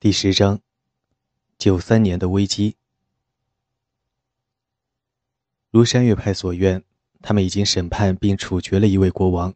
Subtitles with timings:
[0.00, 0.60] 第十章，
[1.58, 2.76] 九三年的危机。
[5.72, 6.84] 如山岳派所愿，
[7.20, 9.52] 他们已经审判并处决了一位国王，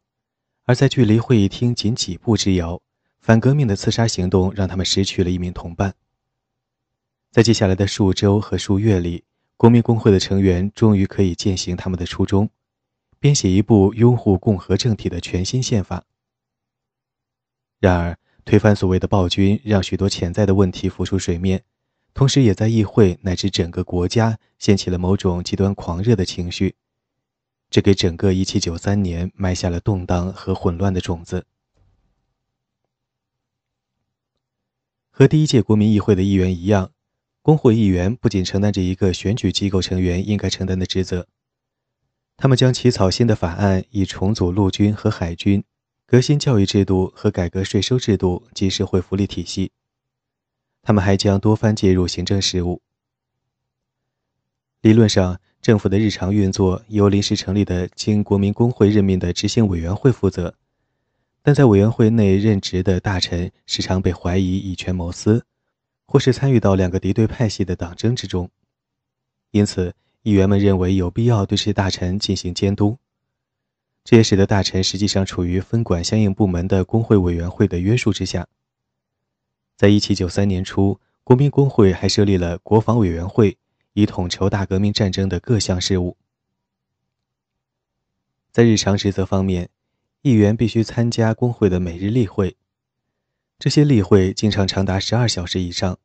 [0.64, 2.82] 而在距离会议厅仅几步之遥，
[3.20, 5.94] 反革命的刺杀行动让他们失去了一名同伴。
[7.30, 9.22] 在接下来的数周和数月里，
[9.56, 12.50] 国民工会的成员终于可以践行他们的初衷，
[13.20, 16.02] 编写一部拥护共和政体的全新宪法。
[17.78, 21.64] 然而，推翻所谓的暴君，让许多潜在的问题浮出水面，
[22.12, 26.74] 同时也在议会乃至整个国家掀起了某种极端狂热的情绪，
[27.70, 31.46] 这给整个1793年埋下了动荡和混乱的种子。
[35.10, 36.90] 和第一届国民议会的议员一样，
[37.42, 41.28] 工会议员不仅承担着一个选举机构成员应该承担的职责，
[42.36, 45.62] 他们将起草新的法案，以重组陆军和海军。
[46.12, 49.72] 革新教育制度和改革税收制度及社会福利体系，
[50.82, 52.82] 他们还将多番介入行政事务。
[54.82, 60.54] 理论上，政府的日常运作由临时成立的经国民工会任命的执行委员会负责，
[61.40, 65.46] 但在委员会内任职的大臣时常被怀疑以权谋私，
[66.04, 68.50] 或是参与到两个敌对派系的党争之中，
[69.52, 72.98] 因此，议员们认为有必要对这些大臣进行监督。
[74.04, 78.48] 这也使得大臣实际上处于分管相应部门的工会委员会的约束之下。
[79.76, 83.56] 在一七九三年初，国民工会还设立了国防委员会，
[83.92, 86.16] 以统筹大革命战争的各项事务。
[88.50, 89.70] 在日常职责方面，
[90.20, 92.56] 议员必须参加工会的每日例会，
[93.58, 95.98] 这些例会经常长达十二小时以上。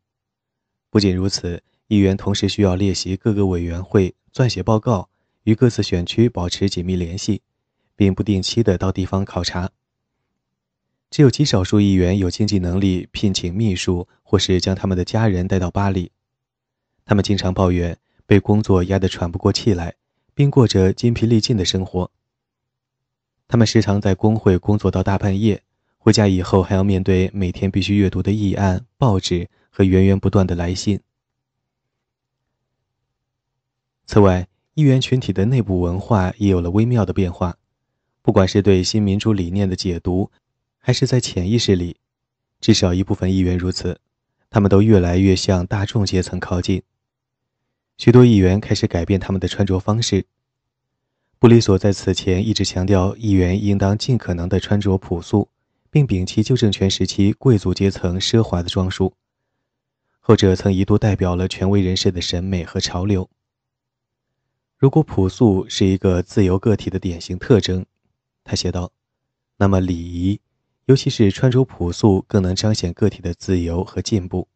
[0.89, 5.09] 不仅如此，议员同时需要列席各个委员会，撰写报告，
[5.43, 7.41] 与各自选区保持紧密联系。
[7.97, 9.71] 并不定期的到地方考察。
[11.09, 16.11] 只有极少数议员有经济能力聘请秘书，或是将他们的家人带到巴黎。
[17.03, 19.95] 他们经常抱怨被工作压得喘不过气来，
[20.33, 22.11] 并过着筋疲力尽的生活。
[23.47, 25.63] 他们时常在工会工作到大半夜，
[25.97, 30.99] 回家以后还要面对每天必须阅读的议案、报纸和源源不断的来信。
[34.05, 37.57] 此外，议员群体的内部文化也有了微妙的变化。
[38.27, 40.29] 不管是对新民主理念的解读，
[40.79, 41.95] 还是在潜意识里，
[42.59, 44.01] 至少一部分议员如此，
[44.49, 46.83] 他们都越来越向大众阶层靠近。
[47.97, 50.25] 许多议员开始改变他们的穿着方式。
[51.39, 55.47] 布里索在此前一直强调，议员应当尽可能的穿着朴素，
[55.89, 59.13] 并摒弃旧政权时期贵族阶层奢华的装束。
[60.19, 63.29] 后者曾一度代表了权威人士的审美和潮流。
[64.77, 67.85] 如果朴素是一个自由个体的典型特征，
[68.47, 68.93] 他写道
[69.59, 70.39] ：“那么礼仪，
[70.85, 74.47] 尤其是穿着朴素，更能彰显个体的自由和进步。”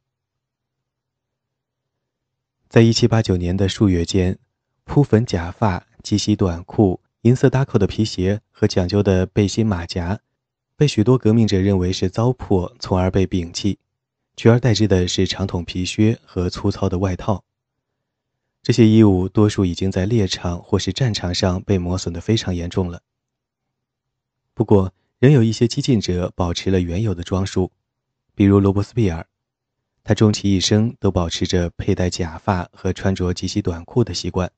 [2.70, 4.40] 在一七八九年的数月间，
[4.86, 10.22] 铺粉假发、及膝短裤、银色搭扣的皮鞋和讲究的背心马甲，
[10.78, 13.78] 被许多革命者认为是糟粕，从而被摒弃，
[14.38, 17.44] 取而代之的是长筒皮靴和粗糙的外套。
[18.64, 23.02] 这些衣物多数已经在猎场或是战场上被磨损得非常严重了。
[24.62, 27.72] 不过，仍有一些激进者保持了原有的装束，
[28.36, 29.26] 比如罗伯斯庇尔，
[30.04, 34.52] 他终其一生都保持着佩戴假发和穿着及膝短裤的习惯。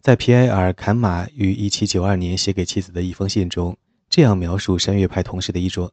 [0.00, 3.76] 在皮埃尔·坎马于1792年写给妻子的一封信中，
[4.08, 5.92] 这样描述山岳派同事的衣着：“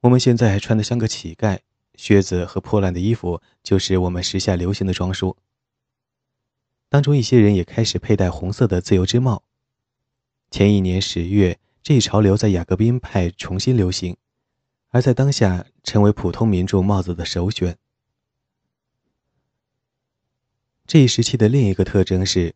[0.00, 1.58] 我们现在穿得像个乞丐，
[1.94, 5.36] 靴子和破烂的衣服就是我们时下流行的装束。
[6.88, 9.42] 当中一些人也开始佩戴红色的自由之帽。”
[10.50, 14.16] 前一年十月，这一潮流在雅各宾派重新流行，
[14.88, 17.78] 而在当下成为普通民众帽子的首选。
[20.88, 22.52] 这一时期的另一个特征是，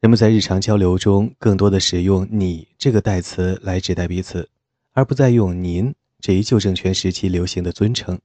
[0.00, 4.50] 人们在日常交流中更多的使用“你”这个代词来指代彼此，
[4.92, 8.20] 而不再用“您”这一旧政权时期流行的尊称。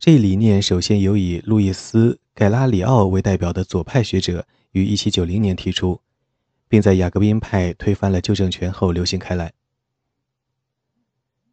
[0.00, 6.00] 这一理念首先由以路易斯·盖拉里奥为代表的左派学者于1790年提出。
[6.68, 9.52] 并在雅各宾派推翻了旧政权后流行开来。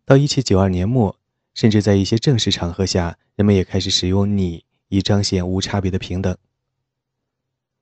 [0.06, 1.18] 到1792年末，
[1.54, 6.38] 甚至在一些正式场合下，人们也开始使用“你”以彰显无差别的平等。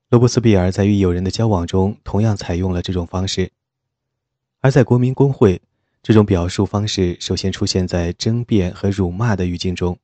[0.10, 3.52] 罗伯斯庇尔在与友人的交往中同样采用了这种方式，
[4.60, 5.62] 而在国民工会，
[6.02, 9.98] 这种表述方式首先出现在争辩和辱骂的语境中。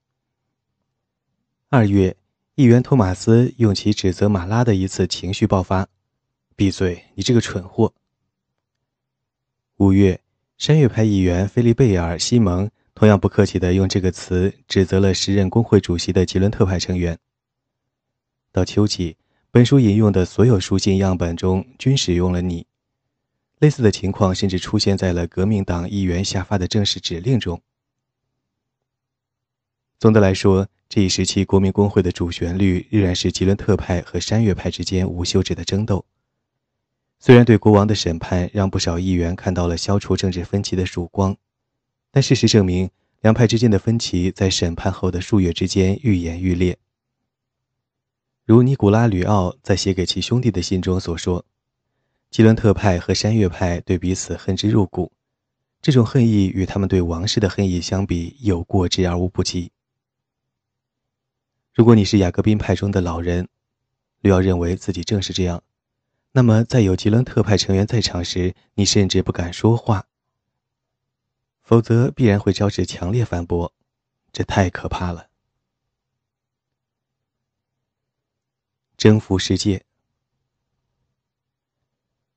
[1.69, 2.17] 二月，
[2.55, 5.87] 议员托马斯用其指责马拉的一次情绪爆发。
[6.59, 7.05] 闭嘴！
[7.15, 7.93] 你这个蠢货。
[9.77, 10.19] 五月，
[10.57, 17.17] 山岳派议员菲利贝尔·西蒙同样不客气地用这个词指责了时任工会主席的吉伦特派成员。
[18.51, 19.15] 到秋季，
[19.49, 22.67] 本书引用的所有书信样本中均使用了“你”。
[23.59, 27.61] 类似的情况甚至出现在了革命党议员下发的正式指令中。
[29.97, 36.03] 总的来说，这一时期国民工会的主旋律仍然是吉伦特派和山岳派之间无休止的争斗。
[37.19, 41.35] 虽然对国王的审判让不少议员看到了消除政治分歧的曙光，
[42.11, 42.89] 但事实证明，
[43.21, 46.77] 两派之间的分歧在审判后的数月之间愈演愈烈。
[48.45, 51.45] 如尼古拉·吕奥在写给其兄弟的信中所说。
[52.31, 55.11] 吉伦特派和山岳派对彼此恨之入骨，
[55.81, 59.71] 这种恨意与他们对王室的恨意相比有过之而无不及。
[61.73, 63.47] 如果你是雅各宾派中的老人，
[64.21, 65.63] 吕奥认为自己正是这样，
[66.39, 70.07] 那么在有吉伦特派成员在场时，你甚至不敢说话，
[71.61, 73.73] 否则必然会招致强烈反驳。
[74.31, 75.27] 这太可怕了！
[78.95, 79.83] 征服世界。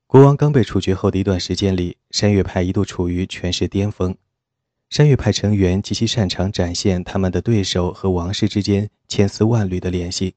[0.08, 4.18] 国王刚被处决后的一段时间里，山岳派一度处于权势巅峰。
[4.90, 10.34] 山岳派成员极其擅长展现他们的对手和王室之间千丝万缕的联系。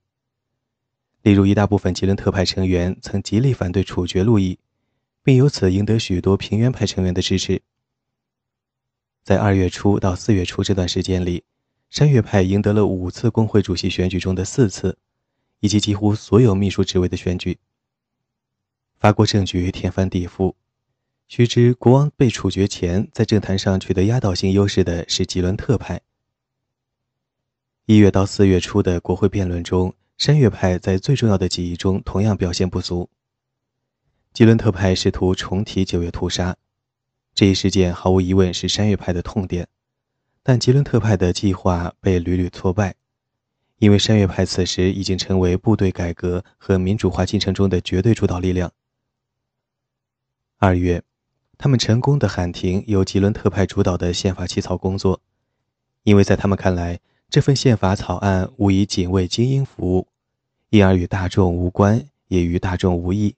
[1.25, 4.60] 例如，一大部分吉伦特派成员曾极力反对处决路易，
[5.24, 7.60] 并由此赢得许多平原派成员的支持。
[9.24, 11.44] 在二月初到四月初这段时间里，
[11.89, 14.95] 山岳派赢得了五次工会主席选举中的四次，
[15.62, 17.57] 以及几乎所有秘书职位的选举。
[19.00, 20.54] 法国政局天翻地覆。
[21.27, 26.00] 须知，国王被处决前，在政坛上取得压倒性优势的是吉伦特派。
[27.88, 33.09] 一月到四月初的国会辩论中，山岳派在最重要的记忆中同样表现不俗。
[34.33, 36.57] 吉伦特派试图重提九月屠杀，
[37.33, 39.67] 这一事件毫无疑问是山岳派的痛点，
[40.41, 42.95] 但吉伦特派的计划被屡屡挫败。
[43.77, 48.71] 因为山岳派此时已经成为部队改革和民主化进程中的绝对主导力量。
[50.57, 51.03] 二月，
[51.57, 55.21] 他们成功的喊停由吉伦特派主导的宪法起草工作，
[56.03, 60.07] 因为在他们看来，这份宪法草案无疑仅为精英服务，
[60.69, 63.36] 因而与大众无关，也与大众无益。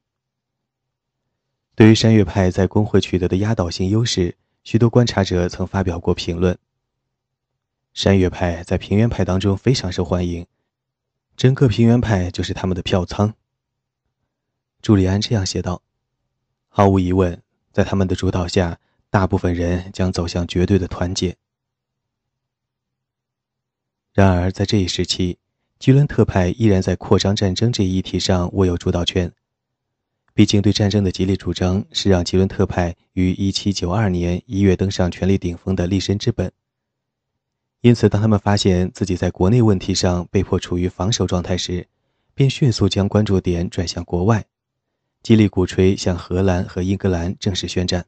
[1.76, 6.58] 对于山岳派在工会取得的压倒性优势，许多观察者曾发表过评论。
[7.94, 10.46] 山岳派在平原派当中非常受欢迎，
[11.36, 13.34] 整个平原派就是他们的票仓。
[14.82, 15.82] 朱利安这样写道。
[16.70, 17.42] 毫无疑问，
[17.72, 18.80] 在他们的主导下，
[19.10, 21.38] 大部分人将走向绝对的团结。
[24.18, 25.38] 然而，在这一时期，
[25.78, 29.32] 吉伦特派依然在扩张战争这一议题上握有主导权。
[30.34, 36.52] 毕竟，对战争的极力主张是让吉伦特派于1792年一月登上权力顶峰的立身之本。
[37.82, 41.88] 因此，当他们发现自己在国内问题上被迫处于防守状态时，
[42.34, 44.48] 便迅速将关注点转向国外。
[45.22, 48.08] 极力鼓吹向荷兰和英格兰正式宣战。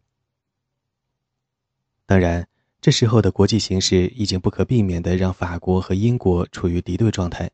[2.07, 2.47] 当然，
[2.81, 7.51] 这时候的国际形势已经不可避免地让法国和英国处于敌对状态。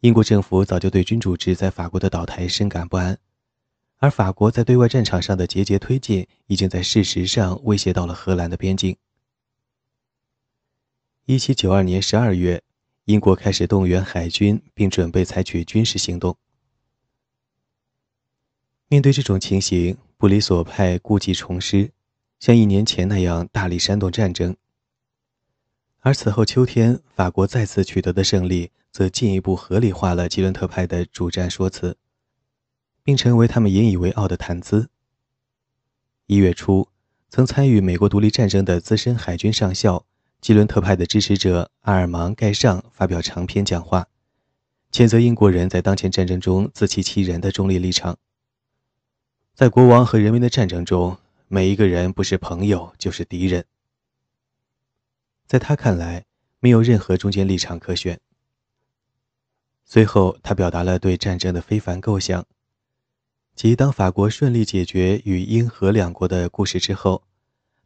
[0.00, 3.18] 英国政府早就对君主制在法国的倒台深感不安，
[3.98, 8.96] 而法国在对外战场上的节节推进，已经在事实上威胁到了荷兰的边境。
[11.24, 12.62] 一七九二年十二月，
[13.04, 16.36] 英国开始动员海军，并准备采取军事行动。
[18.88, 21.92] 面对这种情形，布里索派故技重施，
[22.42, 24.56] 像一年前那样大力煽动战争。
[26.00, 31.96] 而此后秋天，法国再次取得的胜利，则进一步合理化了吉伦特派的主战说辞，
[33.04, 34.90] 并成为他们引以为傲的谈资。
[36.26, 36.88] 一月初，
[37.28, 40.04] 曾参与美国独立战争的资深海军上校、
[40.40, 44.08] 吉伦特派的支持者阿尔芒·盖尚发表长篇讲话，
[44.90, 48.18] 谴责英国人在当前战争中自欺欺人的中立立场。
[49.54, 51.18] 在国王和人民的战争中，
[51.54, 53.66] 每一个人不是朋友就是敌人。
[55.46, 56.24] 在他看来，
[56.60, 58.18] 没有任何中间立场可选。
[59.84, 62.46] 随后，他表达了对战争的非凡构想，
[63.54, 67.22] 即当法国顺利解决与英荷两国的故事之后，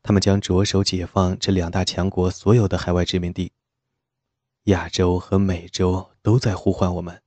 [0.00, 3.50] 他们将着手解放这两大强国所有的海外殖民地。
[4.66, 7.20] 亚洲和美洲都在呼唤我们。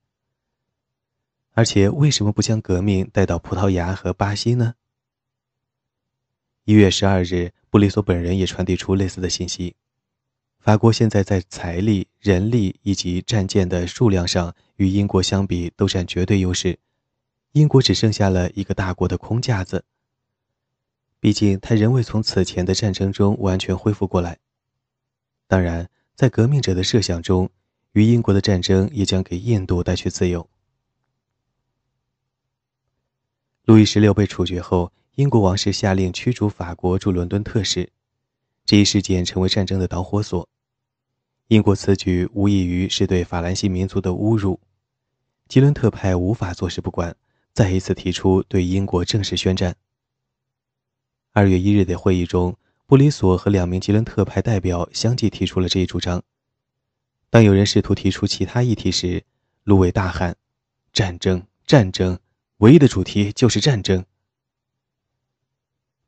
[1.51, 4.75] 而且，为什么不将革命带到葡萄牙和巴西呢？
[6.69, 9.75] 一月十二日，布里索本人也传递出类似的信息：
[10.59, 16.77] 法国现在在财力、人力以及战舰的数量上与英国相比都占绝对优势，
[17.53, 19.83] 英国只剩下了一个大国的空架子。
[21.19, 24.37] 毕竟，他仍未从此前的战争中完全恢复过来。
[25.47, 27.49] 当然，在革命者的设想中，
[27.93, 30.47] 与英国的战争也将给印度带去自由。
[33.63, 37.89] 路易十六被处决后，英国王室下令驱逐法国驻伦敦特使，
[38.63, 40.47] 这一事件成为战争的导火索。
[41.49, 44.61] 英国此举无异于是对法兰西民族的侮辱，
[45.49, 47.13] 吉伦特派无法坐视不管，
[47.51, 49.75] 再一次提出对英国正式宣战。
[51.33, 56.23] 二月一日的会议中，布里索和两名吉伦特派代表相继提出了这一主张。
[57.29, 59.25] 当有人试图提出其他议题时，
[59.65, 60.37] 卢伟大喊
[60.93, 62.17] ：“战争，战争，
[62.59, 64.05] 唯一的主题就是战争。”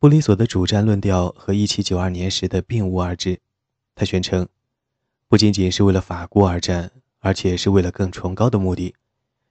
[0.02, 3.40] 布里索的主战论调和1792年时的并无二致，
[3.94, 4.50] 他宣称。
[5.28, 6.90] 不仅仅是为了法国而战，
[7.20, 8.96] 而且是为了更崇高的目的，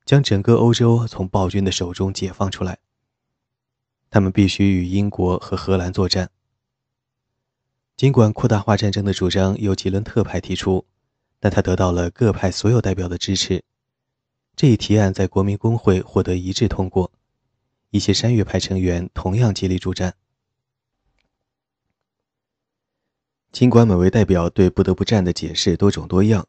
[0.04, 2.78] 将整个欧洲从暴君的手中解放出来。
[4.10, 6.30] 他们必须与英国和荷兰作战。
[7.96, 10.84] 尽管扩大化战争的主张由吉伦特派提出，
[11.38, 13.62] 但他得到了各派所有代表的支持。
[14.56, 17.12] 这一提案在国民公会获得一致通过，
[17.90, 20.16] 一些山岳派成员同样极力助战。
[23.52, 26.46] 尽管每位代表对不得不战的解释多种多样，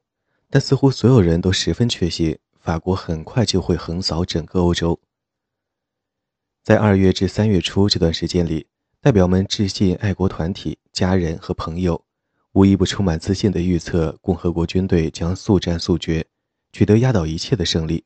[0.50, 5.00] 但似乎所有人都十分确信法国很快就会横扫整个欧洲。
[6.64, 8.68] 在二月至三月初这段时间里，
[9.02, 12.06] 代表们致信爱国团体、家人和朋友，
[12.52, 16.28] 无一不充满自信地预测共和国军队将速战速决，
[16.72, 18.04] 取得压倒一切的胜利。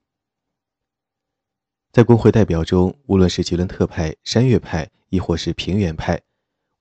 [1.92, 6.22] 在工会代表中，无论是吉伦特派、山岳派，亦或是平原派。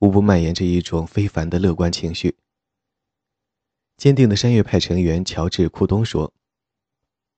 [0.05, 2.37] 无不蔓延着一种非凡的乐观情绪。
[3.97, 6.31] 坚定的山岳派成员乔治·库东说：“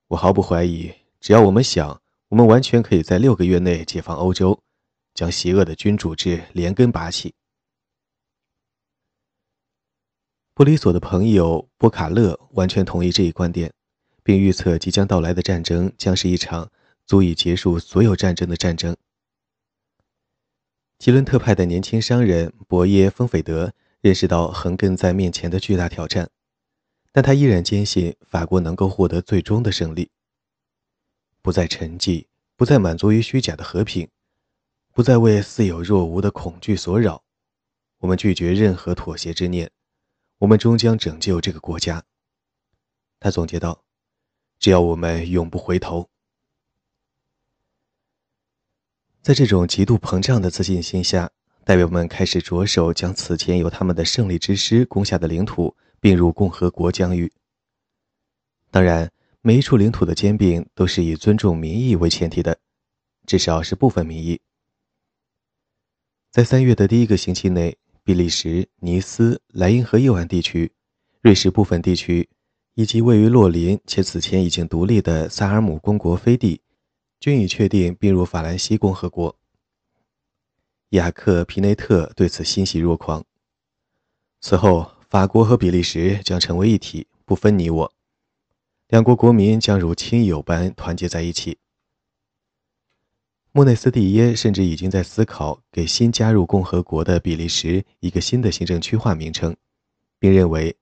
[0.08, 4.60] 我毫不怀疑，只要我们想，我们完全可以在六个月内解放欧洲，
[5.14, 7.34] 将邪恶的君主制连根拔起。”
[10.52, 13.72] 布里索的朋友波卡勒完全同意这一观点，
[14.24, 16.68] 并预测即将到来的战争将是一场
[17.04, 18.96] 足以结束所有战争的战争。
[20.98, 26.30] 吉伦特派的年轻商人博耶·丰斐德认识到横亘在面前的巨大挑战，
[27.12, 30.10] 但他依然坚信法国能够获得最终的胜利。
[31.42, 32.26] 不再沉寂，
[32.56, 34.08] 不再满足于虚假的和平，
[34.92, 37.22] 不再为似有若无的恐惧所扰，
[37.98, 39.70] 我们拒绝任何妥协之念，
[40.38, 42.04] 我们终将拯救这个国家。
[43.20, 43.84] 他总结道
[44.58, 46.08] ：“只要我们永不回头。”
[49.26, 51.28] 在这种极度膨胀的自信心下，
[51.64, 57.32] 代表们开始着手将此前由他们的胜利之师攻下的领土并入共和国疆域。
[58.70, 59.10] 当然，
[59.42, 62.56] 每一处领土的兼并都是以尊重民意为前提的，
[63.26, 64.40] 至少是部分民意。
[66.30, 70.70] 在三月的第一个星期内，比利时、尼斯、莱茵河右岸地区、
[71.20, 72.28] 瑞士部分地区，
[72.74, 76.60] 以及位于洛林且此前已经独立的萨尔姆公国飞地。
[77.18, 79.36] 均已确定并入法兰西共和国。
[80.90, 83.24] 雅克·皮内特对此欣喜若狂。
[84.40, 87.92] 此后，法国和比利时将成为一体，不分你我，
[88.88, 91.58] 两国国民将如亲友般团结在一起。
[93.50, 99.56] 莫内斯蒂耶甚至已经在思考给新加入共和国的比利时一个新的行政区划名称，
[100.18, 100.76] 并认为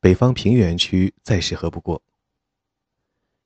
[0.00, 2.02] 北方平原区再适合不过。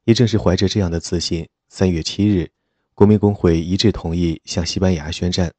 [0.04, 1.48] 也正是怀着这样的自信。
[1.70, 2.50] 三月七日，
[2.94, 5.52] 国民公会一致同意向西班牙宣战。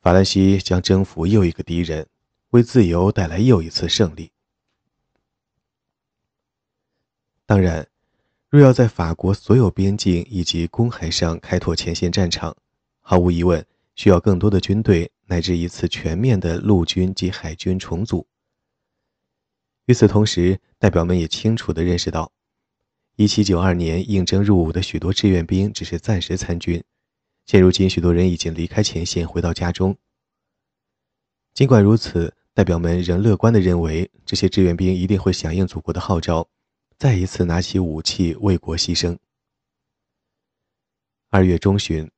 [0.00, 2.08] 法兰西将征服又一个敌人，
[2.50, 4.32] 为自由带来又一次胜利。
[7.44, 7.86] 当然，
[8.48, 12.56] 若要在法国所有边境以及公海上开拓前线战场，
[13.00, 18.26] 毫无疑问需要更多的军队乃至一次全面的陆军及海军重组。
[19.84, 22.32] 与此同时，代表们也清楚地认识到。
[23.16, 26.84] 一七九二年应征入伍的许多志愿兵只是暂时参军，
[27.46, 29.96] 现如今许多人已经离开前线，回到家中。
[31.54, 36.46] 尽管如此，代表们仍乐观地认为，这些志愿兵一定会响应祖国的号召，
[36.98, 39.16] 再一次拿起武器为国牺牲。
[41.30, 42.10] 二月中旬，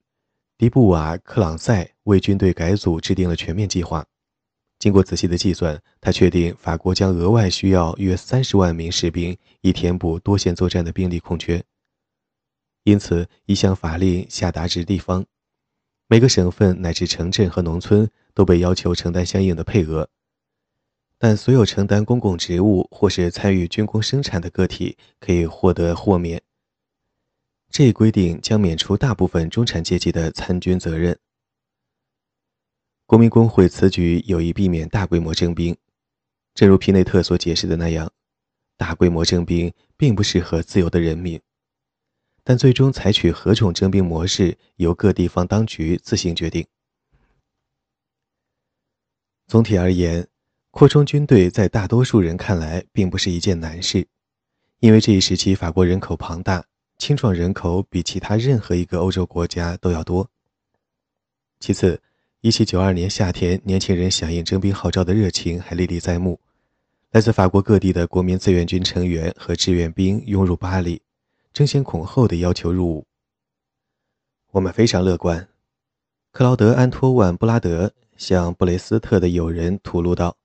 [0.56, 4.04] 迪布瓦·克朗塞为军队改组制定了全面计划。
[4.78, 11.62] 经过仔细的计算，他确定法国将额外需要约三十万名士兵，以填补多线作战的兵力空缺。
[12.84, 15.26] 因此，一项法令下达至地方，
[16.06, 20.08] 每个省份乃至城镇和农村都被要求承担相应的配额。
[21.18, 26.40] 但所有承担公共职务或是参与军工生产的个体可以获得豁免。
[27.68, 31.18] 这一规定将免除大部分中产阶级的参军责任。
[33.08, 35.74] 国民工会此举有意避免大规模征兵，
[36.52, 38.12] 正如皮内特所解释的那样，
[38.76, 41.40] 大规模征兵并不适合自由的人民。
[42.44, 46.66] 但最终采取何种征兵模式，由各地方当局自行决定。
[49.46, 50.28] 总体而言，
[50.70, 54.06] 扩充军队在大多数人看来并不是一件难事，
[54.80, 56.62] 因为这一时期法国人口庞大，
[56.98, 60.28] 青壮人口比其他任何一个欧洲国家都要多。
[61.58, 62.02] 其次
[62.50, 66.40] ，1792年夏天，年轻人响应征兵号召的热情还历历在目。
[67.10, 71.02] 来自法国各地的国民志愿军成员和志愿兵涌入巴黎，
[71.52, 73.06] 争先恐后的要求入伍。
[74.52, 75.48] 我们非常乐观，
[76.32, 80.36] 克劳德·安托万·布拉德向布雷斯特的友人吐露道：“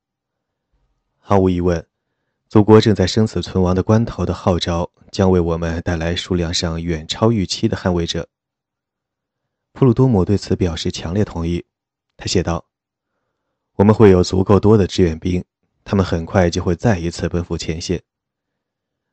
[1.19, 1.85] 毫无疑问，
[2.49, 8.27] 祖国正在生死存亡的关头的号召将为我们带来数量上远超预期的捍卫者。”
[9.71, 11.65] 普鲁多姆对此表示强烈同意。
[12.23, 12.65] 他写道
[13.75, 15.43] ：“我们会有足够多的志愿兵。”
[15.83, 18.01] 他们很快就会再一次奔赴前线，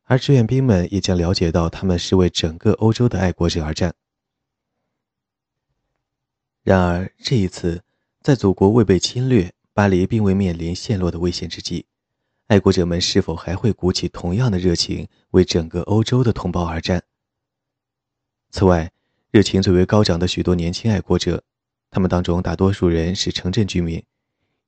[0.05, 3.93] 而志愿兵们也将了解到，他们是为整个欧洲的爱国者而战。
[6.63, 7.83] 然而，这一次，
[8.23, 11.87] 在祖国未被侵略、巴黎并未面临陷落的危险之际，
[12.47, 17.03] 爱国者们是否还会鼓起同样的热情，为整个欧洲的同胞而战？
[18.53, 18.93] 此外，
[19.33, 21.43] 热情最为高涨的许多年轻爱国者，
[21.91, 24.05] 他们当中大多数人是城镇居民，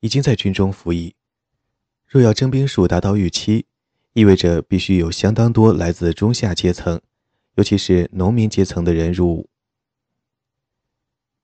[0.00, 1.14] 已经在军中服役。
[2.06, 3.66] 若要征兵数达到预期，
[4.12, 7.00] 意味着必须有相当多来自中下阶层，
[7.54, 9.48] 尤其是农民阶层的人入伍。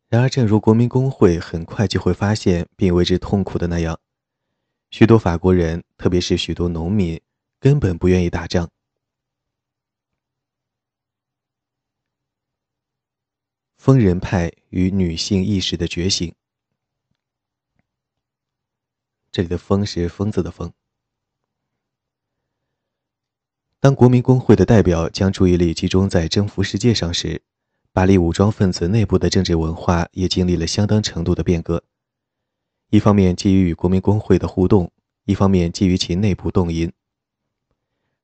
[0.09, 3.99] 然而，正如国民工会很快就会发现并为之痛苦的那样，
[4.91, 7.21] 许多法国人，特别是许多农民，
[7.61, 8.69] 根本不愿意打仗。
[13.89, 16.35] 疯人派与女性意识的觉醒。
[19.33, 20.71] 这里的“疯”是疯子的“疯”。
[23.81, 27.41] 当国民工会的代表将注意力集中在征服世界上时，
[27.91, 31.83] 巴黎武装分子内部的政治文化也经历了相当程度的变革。
[32.91, 34.93] 一方面基于与国民工会的互动，
[35.25, 36.93] 一方面基于其内部动因。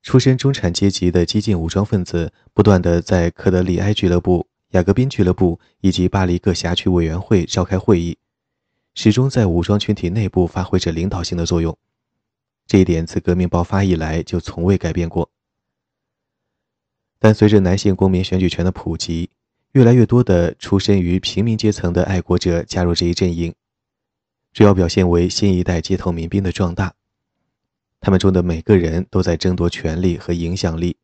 [0.03, 8.19] 出身中产阶级的激进武装分子不断地在科德里埃俱乐部、雅各宾俱乐部以及巴黎各辖区委员会召开会议。
[8.97, 11.77] 始终在武装群体内部发挥着领导性的作用，
[12.67, 15.31] 这一点自革命爆发以来就从未改变过。
[17.21, 19.31] 但随着男性公民选举权的普及，
[19.73, 23.55] 越来越多的出身于平民阶层的爱国者加入这一阵营，
[24.53, 26.95] 主要表现为新一代街头民兵的壮大。
[28.01, 30.97] 他们中的每个人都在争夺权力和影响力。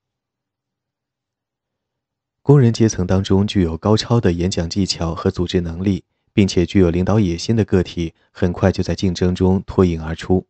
[2.42, 6.05] 工人阶层当中具有高超的演讲技巧和组织能力。
[6.33, 10.46] 并且具有领导野心的个体，很快就在竞争中脱颖而出，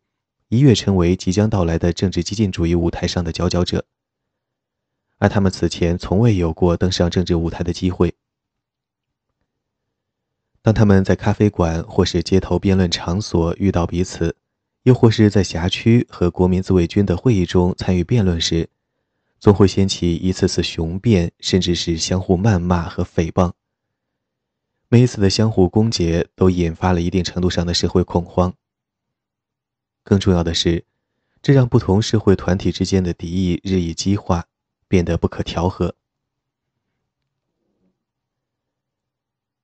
[0.48, 3.86] 一跃成为即将到来的政治激进主义舞台上的佼佼者。
[5.16, 8.14] 而他们此前从未有过登上政治舞台的机会。
[10.60, 14.36] 当他们在咖啡馆或是街头辩论场所遇到彼此，
[14.82, 18.68] 又或是在辖区和国民自卫军的会议中参与辩论时，
[19.40, 23.52] 总会掀起一次次雄辩，甚至是相互谩骂和诽谤。
[24.90, 28.52] 每一次的相互攻讦都引发了一定程度上的社会恐慌。
[30.04, 30.84] 更重要的是，
[31.40, 34.44] 这让不同社会团体之间的敌意日益激化，
[34.86, 35.94] 变得不可调和。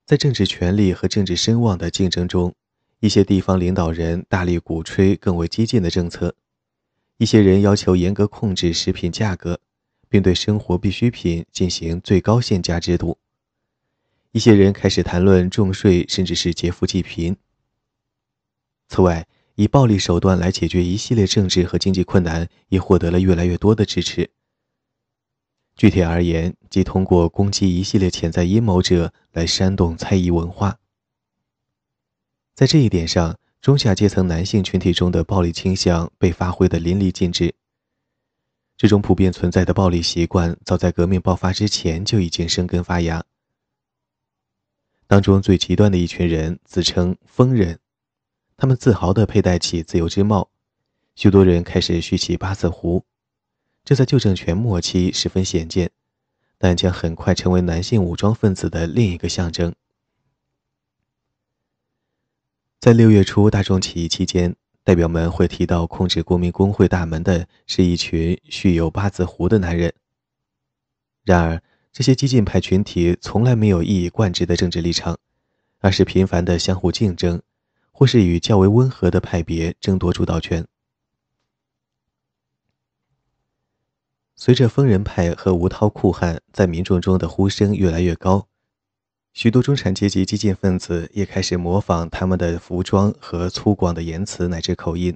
[0.07, 2.55] 在政治权力和政治声望的竞争中，
[3.01, 6.35] 一些地方领导人大力鼓吹更为激进的政策，
[7.19, 9.61] 一些人要求严格控制食品价格，
[10.09, 13.19] 并对生活必需品进行最高限价制度。
[14.33, 17.37] 一些人开始谈论重税，甚至是劫富济贫。
[18.89, 24.31] 此外，以暴力手段来解决一系列政治和经济困难，也获得了越来越多的支持。
[25.75, 30.79] 具体而言，即通过攻击一系列潜在阴谋者来煽动猜疑文化。
[32.55, 37.55] 在这一点上，中下阶层男性群体中的暴力倾向被发挥得淋漓尽致。
[38.77, 43.25] 这种普遍存在的暴力习惯，早在革命爆发之前就已经生根发芽。
[45.07, 47.79] 当中最极端的一群人自称疯人，
[48.57, 50.51] 他们自豪地佩戴起自由之帽，
[51.15, 53.05] 许多人开始蓄起八字胡，
[53.85, 55.91] 这在旧政权末期十分鲜见，
[56.59, 59.75] 但将很快成为男性武装分子的另一个象征。
[62.79, 64.55] 在六月初大众起义期间，
[64.87, 69.93] 代表们会提到控制国民工会大门的是一群蓄有八字胡的男人。
[71.25, 71.61] 然而
[71.93, 75.19] 这些激进派群体从来没有一以贯之的政治立场，
[75.81, 77.43] 而是频繁的相互竞争，
[77.91, 80.65] 或是与较为温和的派别争夺主导权。
[84.37, 88.47] 随着疯人派和吴涛酷汉在民众中的呼声越来越高。
[89.37, 95.15] 许多中产阶级激进分子也开始模仿他们的服装和粗犷的言辞乃至口音。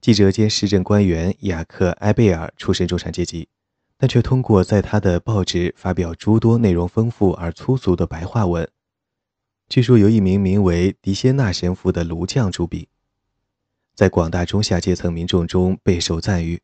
[0.00, 3.46] 记者兼市政官员雅克·埃贝尔出身中产阶级，
[3.96, 8.68] 但却通过在他的报纸发表诸多内容丰富而粗俗的白话文。
[9.68, 12.88] 据说由一名名为迪谢纳神父的炉匠主笔，
[13.94, 16.60] 在广大中下阶层民众中备受赞誉。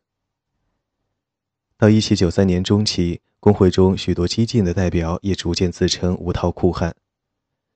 [1.76, 6.94] 到1793年中期，工会中许多激进的代表也逐渐自称无套酷汉，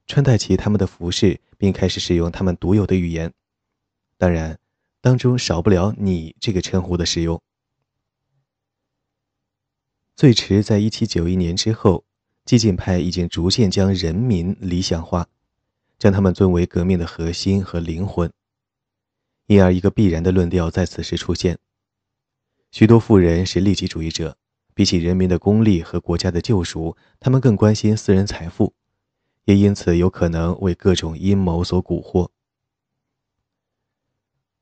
[0.06, 3.32] 穿戴起他们的服饰，并开始使用他们独有的语言。
[4.16, 4.58] 当然。
[5.04, 7.42] 当中少不了“你”这个称呼的使用。
[10.14, 12.04] 最迟在1791年之后，
[12.44, 15.26] 激进派已经逐渐将人民理想化，
[15.98, 18.32] 将他们尊为革命的核心和灵魂。
[19.46, 21.58] 因而，一个必然的论调在此时出现：
[22.70, 24.36] 许多富人是利己主义者，
[24.74, 28.72] 比起人民的功利和国家的救赎，他们更关心私人财富，
[29.44, 32.28] 也因此有可能为各种阴谋所蛊惑。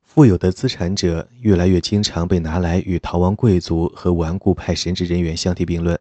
[0.02, 5.96] 富有的资产者越来越经常被拿来与逃亡贵族和顽固派神职人员相提并论，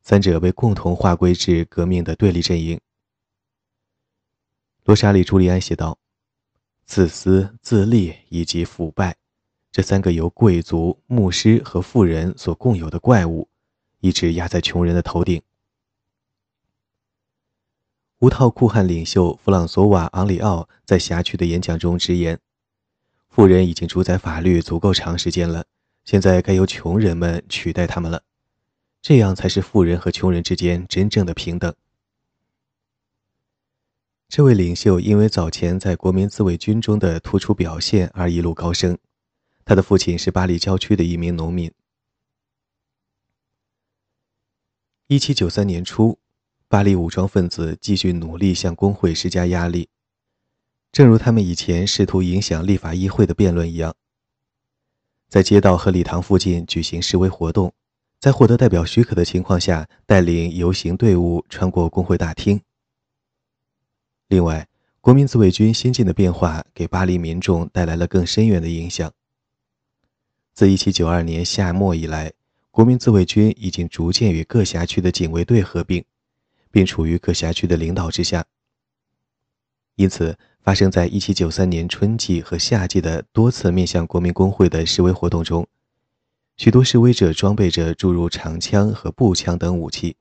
[0.00, 2.80] 三者被共同划归至革命的对立阵营。
[4.84, 5.98] 罗莎莉·朱利安写道
[6.86, 9.16] ：“自私、自利以及腐败，
[9.72, 13.48] 这三个由贵族、牧师和富人所共有的怪物，
[14.00, 15.40] 一直压在穷人的头顶。”
[18.20, 22.38] 无套酷汉领袖弗朗索瓦·昂里奥在辖区的演讲中直言。
[23.28, 25.64] 富人已经主宰法律足够长时间了，
[26.04, 28.22] 现在该由穷人们取代他们了，
[29.00, 31.74] 这样才是富人和穷人之间真正的平等。
[34.28, 38.96] 这位领袖因为早前在国民自卫军中的突出表现而一路高升，
[39.64, 41.72] 他的父亲是巴黎郊区的一名农民。
[45.06, 46.18] 一七九三年初，
[46.68, 49.88] 巴黎武装分子继续努力向工会施加压力。
[50.90, 53.94] 正如他们以前试图影响立法议会的辩论一样，
[55.28, 57.72] 在街道和礼堂附近举行示威活动，
[58.18, 62.60] 在获得代表许可的情况下，带领游行队伍穿过工会大厅。
[64.28, 64.68] 另外，
[65.00, 69.12] 国民自卫军新进的变化给巴黎民众带来了更深远的影响。
[70.54, 72.32] 自1792年夏末以来，
[72.70, 76.04] 国民自卫军已经逐渐与各辖区的警卫队合并，
[76.70, 78.44] 并处于各辖区的领导之下，
[79.96, 80.38] 因此。
[80.64, 85.66] 发生在1793年春季和夏季的多次面向国民工会的示威活动中，
[86.56, 90.14] 许多示威者装备着诸如长枪和步枪等武器。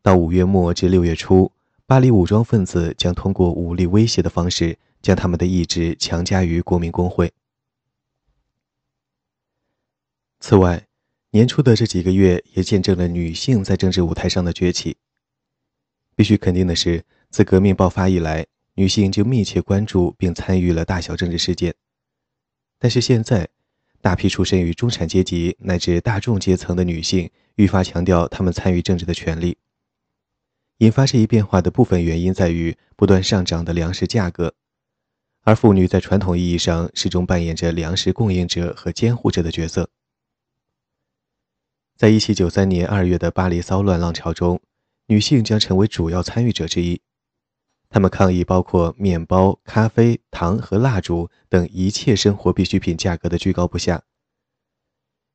[0.00, 1.52] 到五月末至六月初，
[1.84, 7.30] 巴黎武装分子将通过武力威胁的方式，将他们的意志强加于国民工会。
[10.40, 10.86] 此外，
[11.30, 14.96] 年初的这几个月也见证了女性在政治舞台上的崛起。
[16.14, 21.74] 必须肯定的是，自革命爆发以来，女性就密切关注并参与了大小政治事件，
[22.78, 23.48] 但是现在，
[24.00, 29.58] 大批出身于中产阶级乃至大众阶层的女性愈发强调她们参与政治的权利。
[30.78, 34.54] 引发这一变化的部分原因在于不断上涨的粮食价格，
[35.42, 39.90] 而妇女在传统意义上始终扮演着粮食供应者和监护者的角色。
[41.98, 44.60] 在1793年2月的巴黎骚乱浪潮中，
[45.06, 47.00] 女性将成为主要参与者之一。
[47.90, 54.04] 他们抗议包括面包、咖啡、糖和蜡烛等一切生活必需品价格的居高不下。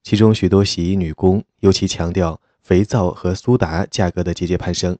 [0.04, 4.98] 其中许多洗衣女工尤其强调肥皂和苏打价格的节节攀升。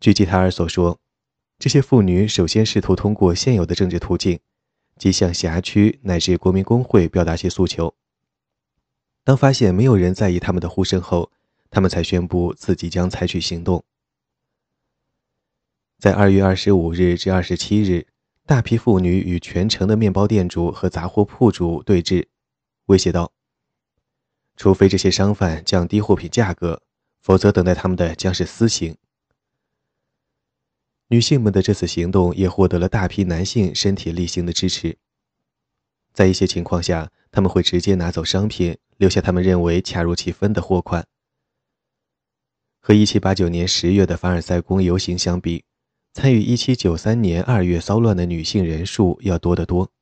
[0.00, 0.98] 据吉塔尔所说，
[1.56, 4.40] 这些妇女首先试图通过现有的政治途径，
[4.96, 7.94] 即向辖区乃至国民工会表达其诉求。
[9.28, 11.30] 当发现没有人在意他们的呼声后，
[11.68, 13.84] 他们才宣布自己将采取行动。
[15.98, 18.06] 在二月二十五日至二十七日，
[18.46, 22.24] 大批妇女与全城的面包店主和杂货铺主对峙，
[22.86, 23.30] 威胁道
[24.56, 26.80] ：“除非这些商贩降低货品价格，
[27.20, 28.96] 否则等待他们的将是私刑。”
[31.08, 34.96] 女性们的这次行动也获得了大批男性身体力行的支持。
[36.12, 41.06] 在一些情况下，他们会直接拿走商品，留下他们认为恰如其分的货款。
[42.80, 45.64] 和一七八九年十月的凡尔赛宫游行相比，
[46.12, 49.92] 参与1793年2月骚乱的女性人数要多得多。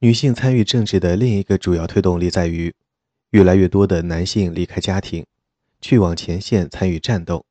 [0.00, 2.74] 女性参与政治的另一个主要推动力在于，
[3.30, 5.26] 越来越多的男性离开家庭，
[5.80, 7.44] 去往前线参与战斗。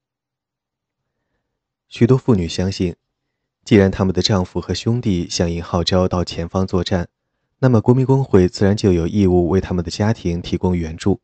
[1.87, 2.95] 许多妇女相信，
[3.69, 7.07] 既然他们的丈夫和兄弟响应号召到前方作战，
[7.59, 11.21] 那么国民工会自然就有义务为他们的家庭提供援助。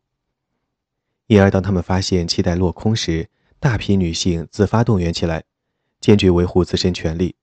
[1.25, 5.43] 因而，当他们发现期待落空时，大批女性自发动员起来，
[5.99, 7.35] 坚决维护自身权利。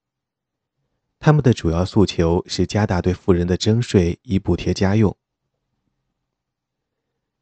[1.19, 5.17] 他们的主要诉求是加大对富人的征税，以补贴家用。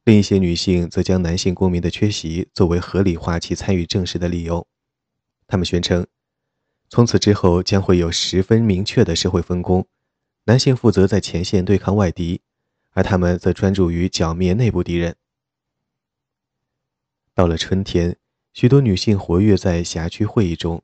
[0.05, 4.66] 另一些女性则将男性公民的缺席作为合理化其参与政事的理由。
[5.46, 6.07] 他们宣称，
[6.90, 9.87] 从此之后将会有十分明确的社会分工：
[10.44, 12.40] 男性负责在前线对抗外敌，
[12.90, 15.14] 而他们则专注于剿灭内部敌人。
[17.33, 18.16] 到了春天，
[18.53, 20.83] 许多女性活跃在辖区会议中，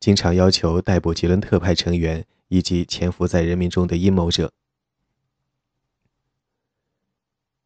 [0.00, 4.52] 经常要求逮捕吉伦特派成员以及潜伏在人民中的阴谋者。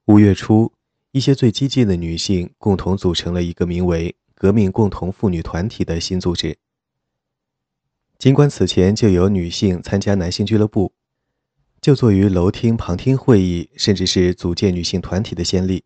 [0.05, 0.73] 五月初。
[1.13, 6.59] 一些最激进的女性共同组成了一个名为“革命共同妇女团体”的新组织。
[8.19, 10.93] 尽管此前就有女性参加男性俱乐部，
[11.81, 15.85] 就坐于楼厅旁听会议，甚至是组建女性团体的先例，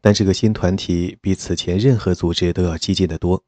[0.00, 3.44] 但这个新团体比此前任何组织都要激进得多。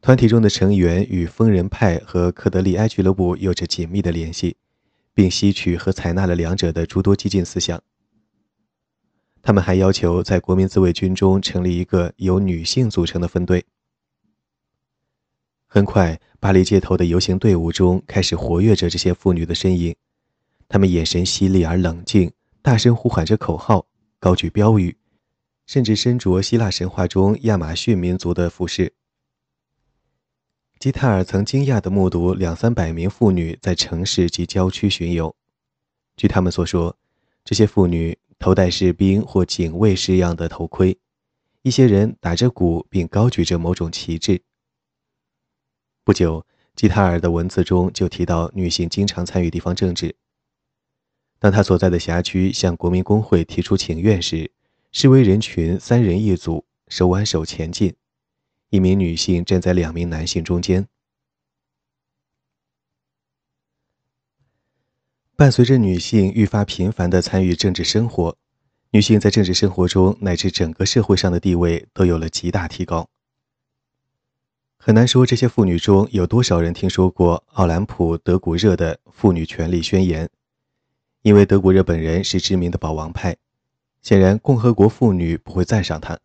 [0.00, 4.56] 团体中的成员与疯人派和克德利埃俱乐部有着紧密的联系，
[5.12, 7.82] 并吸取和采纳了两者的诸多激进思想。
[9.42, 13.66] 他们还要求在国民自卫军中成立一个由女性组成的分队。
[15.74, 19.92] 很快，巴黎街头的游行队伍中开始活跃着这些妇女的身影，
[20.68, 22.30] 她们眼神犀利而冷静，
[22.62, 23.84] 大声呼喊着口号，
[24.20, 24.96] 高举标语，
[25.66, 28.92] 甚至身着希腊神话中亚马逊民族的服饰。
[30.78, 35.34] 吉泰尔曾惊讶地目睹两三百名妇女在城市及郊区巡游。
[36.16, 36.96] 据他们所说，
[37.44, 38.16] 这些妇女。
[38.38, 40.96] 头戴士兵或警卫式样的头盔，
[41.62, 44.40] 一些人打着鼓并高举着某种旗帜。
[46.04, 46.44] 不久，
[46.76, 50.14] 吉塔尔的文字中就提到女性经常参与地方政治。
[51.38, 54.52] 当他所在的辖区向国民工会提出请愿时，
[54.92, 57.96] 示威人群三人一组，手挽手前进，
[58.68, 60.86] 一名女性站在两名男性中间。
[65.34, 68.36] 伴随着女性愈发频繁地参与政治生活，
[68.90, 73.08] 女性在政治生活中乃至整个社会上的地位都有了极大提高。
[74.86, 80.26] 很难说这些妇女中有多少人听说过奥兰普·德古热的《妇女权利宣言》，
[81.22, 83.38] 因为德古热本人是知名的保王派，
[84.02, 86.18] 显然共和国妇女不会赞赏他。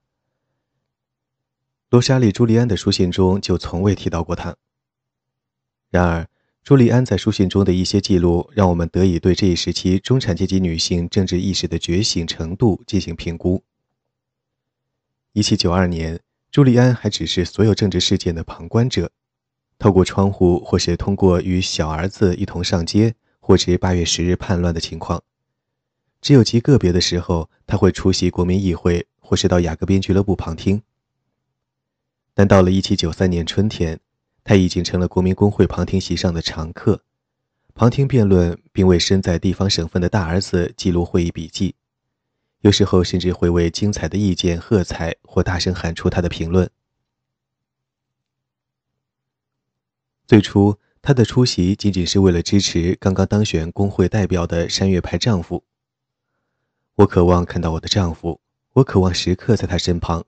[1.89, 4.57] 罗莎莉·朱利安的书信中就从未提到过他。
[5.89, 6.27] 然而。
[6.61, 13.63] 朱利安在书信中的一些记录，让我们得以对这一时期中产阶级女性政治意识的觉醒程度进行评估。
[15.33, 16.19] 1792年，
[16.51, 19.11] 朱利安还只是所有政治事件的旁观者，
[19.77, 25.21] 透过窗户，或是通过与小儿子一同上街，或是8月10日叛乱的情况。
[26.21, 30.81] 只有极个别的时候，他会出席国民议会，或是到雅各宾俱乐部旁听。
[32.33, 33.99] 但到了1793年春天，
[34.43, 37.03] 他已经成了国民工会旁听席上的常客，
[37.75, 41.75] 旁听辩论，并为身在地方省份的大儿子记录会议笔记，
[42.61, 46.69] 有时候甚至会为精彩的意见喝彩或大声喊出他的评论。
[50.27, 55.63] 最初，他的出席仅仅是为了支持刚刚当选工会代表的山岳派丈夫。
[56.95, 58.41] 我渴望看到我的丈夫，
[58.73, 60.25] 我渴望时刻在他身旁。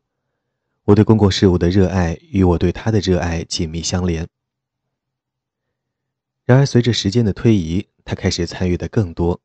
[0.85, 4.27] 我对公共事务的热爱与我对他的热爱紧密相连。
[6.45, 9.41] 然而，随着时间的推移，他开始参与的更多。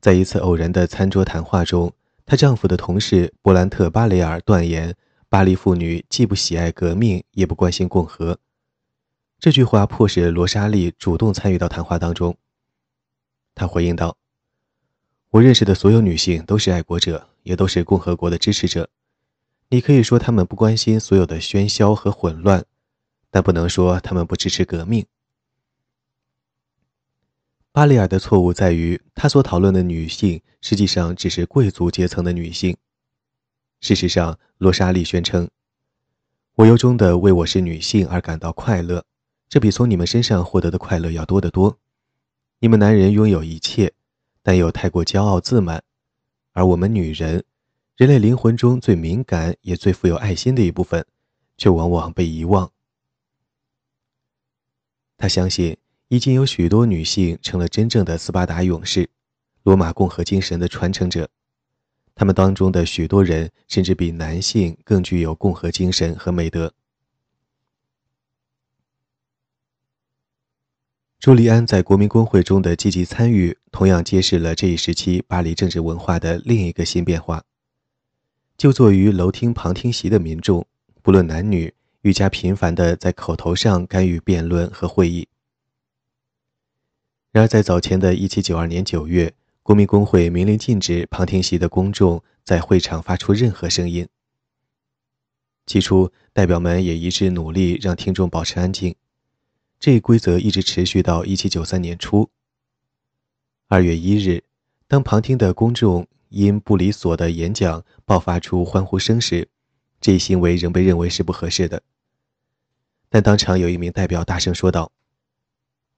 [0.00, 1.92] 在一次偶然的餐桌谈话中，
[2.24, 4.94] 她丈夫的同事波兰特·巴雷尔断言
[5.28, 8.38] ：“巴黎妇女既不喜爱革命，也不关心共和。”
[9.38, 12.36] 这句话迫使罗莎莉主动参与到谈话当中。
[13.54, 14.16] 她回应道
[15.30, 18.88] ：“我认识的所有女性都是爱国者，也都是共和国的支持者。”
[19.68, 22.64] 你可以说他们不关心所有的喧嚣和混乱，
[23.30, 25.06] 但不能说他们不支持革命。
[27.72, 32.76] 巴里尔的错误在于，他所讨论的女性实际上只是贵族阶层的女性。
[33.80, 35.48] 事实上，罗莎莉宣称
[36.56, 39.04] ：“我由衷的为我是女性而感到快乐，
[39.48, 41.78] 这比从你们身上获得的快乐要多得多。
[42.58, 43.92] 你们男人拥有一切，
[44.42, 45.82] 但又太过骄傲自满，
[46.52, 47.44] 而我们女人。”
[47.96, 51.06] 人类灵魂中最敏感也最富有爱心的一部分，
[51.58, 52.72] 却往往被遗忘。
[55.18, 55.76] 他相信，
[56.10, 59.08] 已经有许多女性成了真正的斯巴达勇士，
[59.62, 61.30] 罗马共和精神的传承者。
[62.16, 66.74] 他们当中的许多人，甚至比男性更具有共和精神和美德。
[71.20, 77.44] 朱利安在国民工会中的积极参与，同样揭示了这一时期巴黎政治文化的另一个新变化。
[78.56, 80.66] 就坐于楼厅旁听席的民众，
[81.02, 85.28] 不论男女，愈加频繁地在口头上干预辩论和会议。
[87.32, 94.08] 然而，在早前的一七九二年九月，国民工会明令禁止旁听席的公众在会场发出任何声音。
[95.64, 98.96] 起初，代表们也一致努力让听众保持安静。
[99.78, 102.28] 这一规则一直持续到1793年初。
[103.68, 104.42] 二月一日，
[104.88, 109.48] 当旁听的公众因布里索的演讲爆发出欢呼声时，
[110.00, 111.80] 这一行为仍被认为是不合适的。
[113.08, 114.90] 但当场有一名代表大声说道：“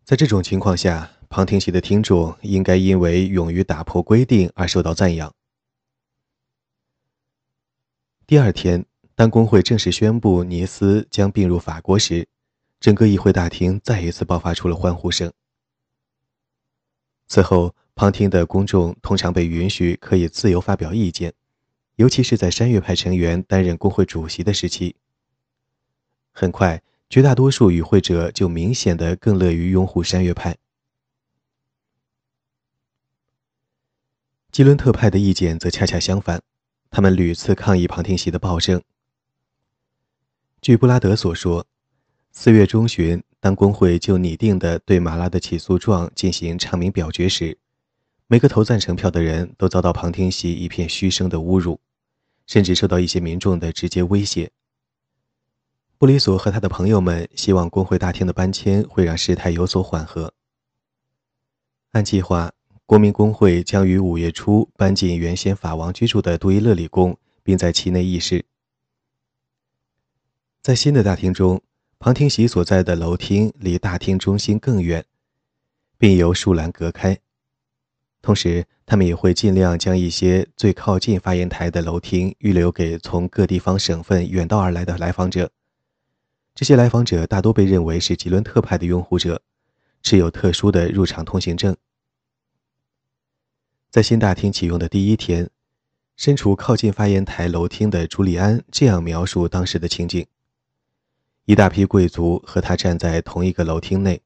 [0.05, 5.33] 在这种情况下，旁听席的听众应该因为勇于打破规定而受到赞扬。”
[8.27, 8.85] 第二天，
[9.15, 12.27] 当工会正式宣布尼斯将并入法国时，
[12.81, 15.33] 整个议会大厅再一次爆发出了欢呼声。
[17.29, 21.33] 此后，旁听的公众通常被允许可以自由发表意见，
[21.97, 24.97] 尤其是在山岳派成员担任工会主席的时期。
[26.33, 30.57] 很快，绝大多数与会者就明显的更乐于拥护山岳派。
[34.51, 36.41] 吉伦特派的意见则恰恰相反，
[36.91, 38.83] 他们屡次抗议旁听席的暴政。
[40.63, 41.67] 据布拉德所说。
[42.31, 47.59] 四月中旬，当工会就拟定的对马拉的起诉状进行唱名表决时，
[48.27, 51.79] 每个投赞成票的人都遭到旁听席一片嘘声的侮辱，
[52.47, 54.51] 甚至受到一些民众的直接威胁。
[56.03, 60.35] 布里索和他的朋友们希望工会大厅的搬迁会让事态有所缓和。
[61.93, 62.53] 按计划，
[62.87, 68.45] 国民工会将于五月初搬进原先法王居住的杜伊勒里宫，并在其内议事。
[70.61, 71.63] 在新的大厅中。
[72.01, 75.05] 旁听席所在的楼厅离大厅中心更远，
[75.99, 77.17] 并由树栏隔开。
[78.21, 85.53] 同时，他们也会尽量将一些最靠近发言台的楼厅预留给从各地方省份远道而来的来访者。
[86.55, 89.43] 这些来访者大多被认为是吉伦特派的拥护者，
[90.03, 91.77] 持有特殊的入场通行证。
[93.91, 95.51] 在新大厅启用的第一天，
[96.17, 100.27] 身处靠近发言台楼厅的朱利安这样描述当时的情景。
[101.47, 104.23] 一大批贵族和他站在同一个楼厅内。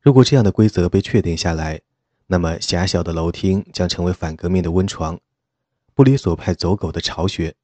[0.00, 1.80] 如果这样的规则被确定下来，
[2.28, 5.20] 那么狭小的楼厅将成为反革命的温床，
[5.94, 7.54] 布里索派走狗的巢穴。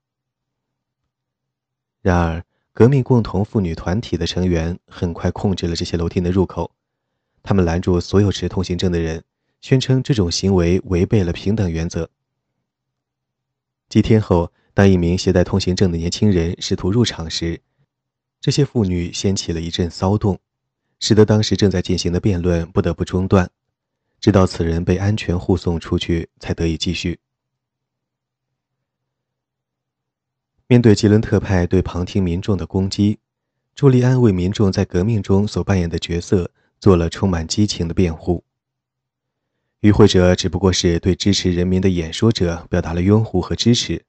[2.01, 6.73] 然而，革命共同妇女团体的成员很快控制了这些楼厅的入口。
[7.43, 9.23] 他们拦住所有持通行证的人，
[9.61, 12.09] 宣称这种行为违背了平等原则。
[13.89, 17.61] 几天后，当一名携带通行证的年轻人试图入场时，
[18.41, 20.39] 这些妇女掀起了一阵骚动，
[20.99, 23.51] 使得当时正在进行的辩论不得不中断，
[24.19, 27.19] 直到此人被安全护送出去，才得以继续。
[30.73, 33.19] 面对吉伦特派对旁听民众的攻击，
[33.75, 38.43] 朱利安为民众在革命中所扮演的角色做了充满激情的辩护。
[39.81, 44.03] 与会者只不过是对支持人民的演说者表达了拥护和支持，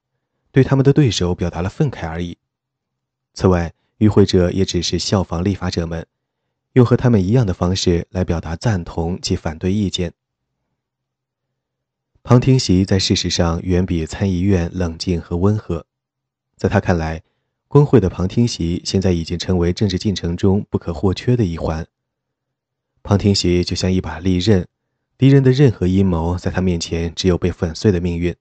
[0.50, 2.38] 对他们的对手表达了愤慨而已。
[3.34, 6.06] 此外，与会者也只是效仿立法者们，
[6.72, 10.14] 用和他们一样的方式来表达赞同及反对意见。
[12.22, 15.84] 旁听席在事实上远比参议院冷静和温和，
[16.64, 17.22] 在他看来，
[17.68, 21.86] 工会的旁听席现在已经成为政治进程中不可或缺的一环。
[23.02, 24.66] 旁听席就像一把利刃，
[25.18, 28.34] 敌人的任何阴谋在他面前只有被粉碎的命运。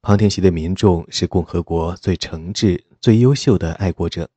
[0.00, 4.28] 旁听席的民众是共和国最诚挚、最优秀的爱国者。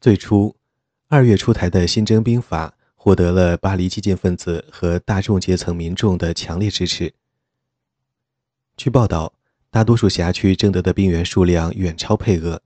[0.00, 0.56] 最初，
[1.08, 7.12] 二月出台的新征兵法获得了巴黎激进分子和大众阶层民众的强烈支持。
[8.76, 9.34] 据报道，
[9.70, 12.62] 大多数辖区征得的兵员数量远超配额，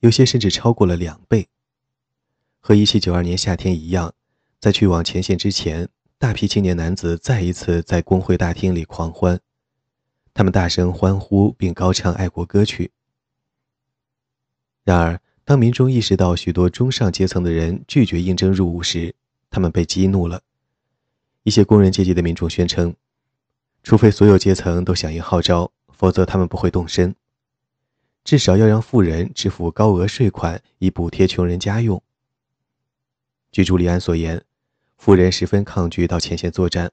[0.00, 1.48] 有些甚至超过了两倍。
[2.58, 4.12] 和1792年夏天一样，
[4.58, 9.40] 在去往前线之前，大批青年男子再一次在工会大厅里狂欢，
[10.34, 12.90] 他们大声欢呼并高唱爱国歌曲。
[14.84, 19.14] 然而，当民众意识到许多中上阶层的人拒绝应征入伍时，
[19.48, 20.42] 他们被激怒了。
[21.44, 22.94] 一些工人阶级的民众宣称，
[23.82, 27.14] 除非所有阶层都响应号召，否则他们不会动身。
[28.22, 32.02] 至少要让富人支付高额税款以补贴穷人家用。
[33.50, 34.44] 据朱利安所言，
[34.98, 36.92] 富人十分抗拒到前线作战，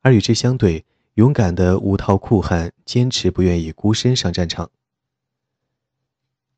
[0.00, 4.70] 而与之相对，勇敢的无套酷汉坚持不愿意孤身上战场。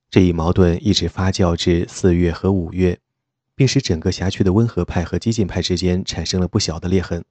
[0.08, 3.00] 这一矛盾一直发酵至四月和五月，
[3.56, 7.24] 并使整个辖区的温和派和激进派之间产生了不小的裂痕。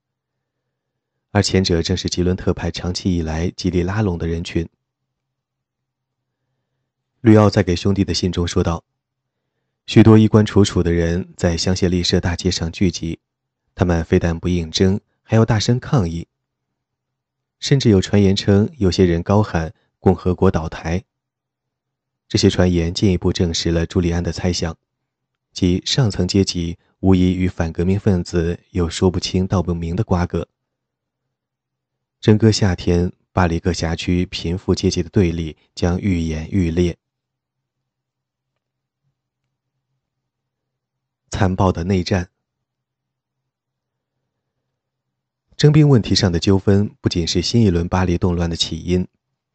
[1.35, 4.65] 而前者正是吉伦特派长期以来极力拉拢的人群。
[7.19, 8.85] 吕奥在给兄弟的信中说道
[9.85, 13.19] ：“许多衣冠楚楚的人在香榭丽舍大街上聚集，
[13.75, 16.25] 他们非但不应征，还要大声抗议。
[17.59, 21.03] 甚至有传言称，有些人高喊‘共和国倒台’。
[22.29, 24.73] 这些传言进一步证实了朱利安的猜想。”
[25.51, 30.47] 即上层阶级无疑与反革命分子有说不清道不明的瓜葛。
[32.25, 36.97] 整个夏天，巴黎各辖区贫富阶级的对立将愈演愈烈。
[41.29, 42.27] 残暴的内战，
[45.55, 49.07] 征兵问题上的纠纷不仅是新一轮巴黎动乱的起因，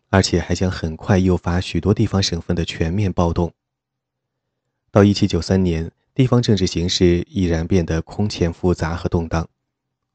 [0.08, 3.52] 而且还将很快诱发许多地方省份的全面暴动。
[4.92, 9.48] 到一七九三年，地方政治形势已然变得空前复杂和动荡，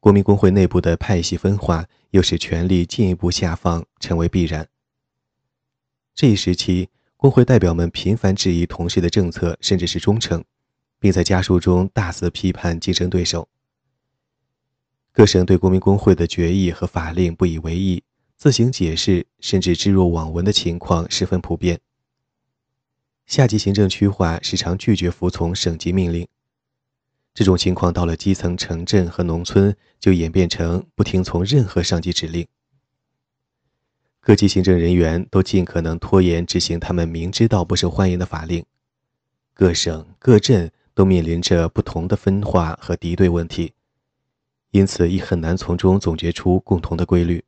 [0.06, 4.68] 国民工会内部的派系分化又使权力进一步下放成为必然。
[6.14, 10.44] 这一时期，工会代表们频繁质疑同事的政策，甚至是忠诚，
[11.00, 13.48] 并在家书中大肆批判竞争对手。
[15.10, 18.04] 各省对国民工会的决议和法令不以为意，
[18.36, 21.80] 自行解释，甚至置若罔闻的情况十分普遍。
[23.26, 26.28] 下级行政区划时常拒绝服从省级命令，
[27.36, 32.46] 这种情况到了基层城镇和农村，就演变成不听从任何上级指令。
[34.20, 38.64] 各级行政人员都尽可能拖延执行他们明知道不受欢迎的法令。
[39.52, 43.74] 各省各镇都面临着不同的分化和敌对问题，
[44.70, 47.44] 因此亦很难从中总结出共同的规律。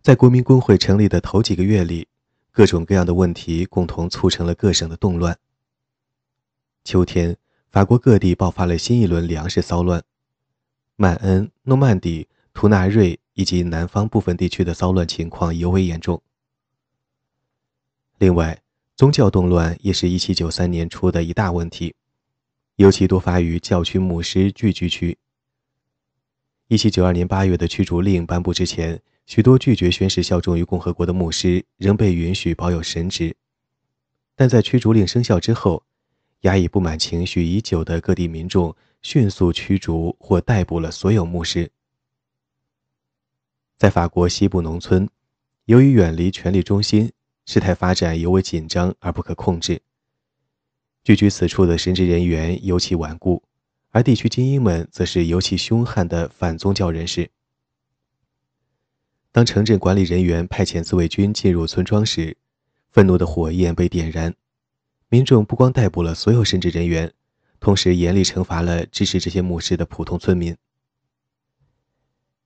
[0.00, 2.08] 在国民工会成立的头几个月里，
[2.50, 5.38] 各种各样的问题共同促成了各省的动乱。
[6.84, 7.34] 秋天，
[7.70, 10.04] 法国各地爆发了新一轮粮食骚乱，
[10.96, 16.22] 曼恩、诺曼底、图纳瑞以及南方部分地区的骚乱情况尤为严重。
[18.18, 18.60] 另外，
[18.94, 21.94] 宗教动乱也是一七九三年初的一大问题，
[22.76, 25.16] 尤其多发于教区牧师聚居区。
[26.68, 29.00] 一七九二年八月的驱逐令颁布之前。
[29.26, 33.34] 许多拒绝宣誓效忠于共和国的牧师仍被允许保有神职，
[34.36, 35.82] 但在驱逐令生效之后，
[36.44, 41.70] 压抑不满情绪已久的各地民众迅速驱逐或逮捕了所有牧师。
[43.78, 45.08] 在法国西部农村，
[45.64, 47.10] 由于远离权力中心，
[47.46, 49.80] 事态发展尤为紧张而不可控制。
[51.02, 53.42] 聚居此处的神职人员尤其顽固，
[53.90, 57.30] 而地区精英们则是尤其凶悍的反宗教人士。
[59.32, 62.36] 当城镇管理人员派遣自卫军进入村庄时，
[62.90, 64.34] 愤怒的火焰被点燃。
[65.14, 67.12] 民众不光逮捕了所有神职人员，
[67.60, 70.56] 同时严厉惩罚了支持这些牧师的普通村民。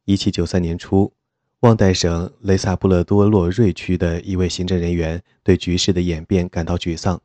[0.04, 1.14] 一七九三年初，
[1.60, 7.18] 旺代省雷萨布勒多洛瑞区的一位行政人员对局势的演变感到沮丧。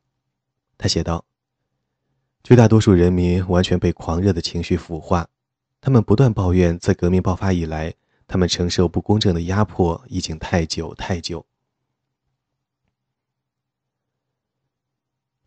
[0.77, 1.25] 他写道
[2.41, 5.27] ：“绝大多数人民完全被狂热的情绪腐化，
[5.81, 7.93] 他们不断抱怨，自革命爆发以来。”
[8.25, 11.45] 他们承受不公正的压迫已经太久太久。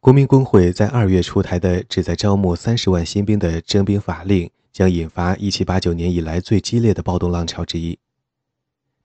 [0.06, 7.98] 国民工会在二月出台的旨在招募三十万新兵的征兵法令，将引发一七八九年以来最激烈的暴动浪潮之一。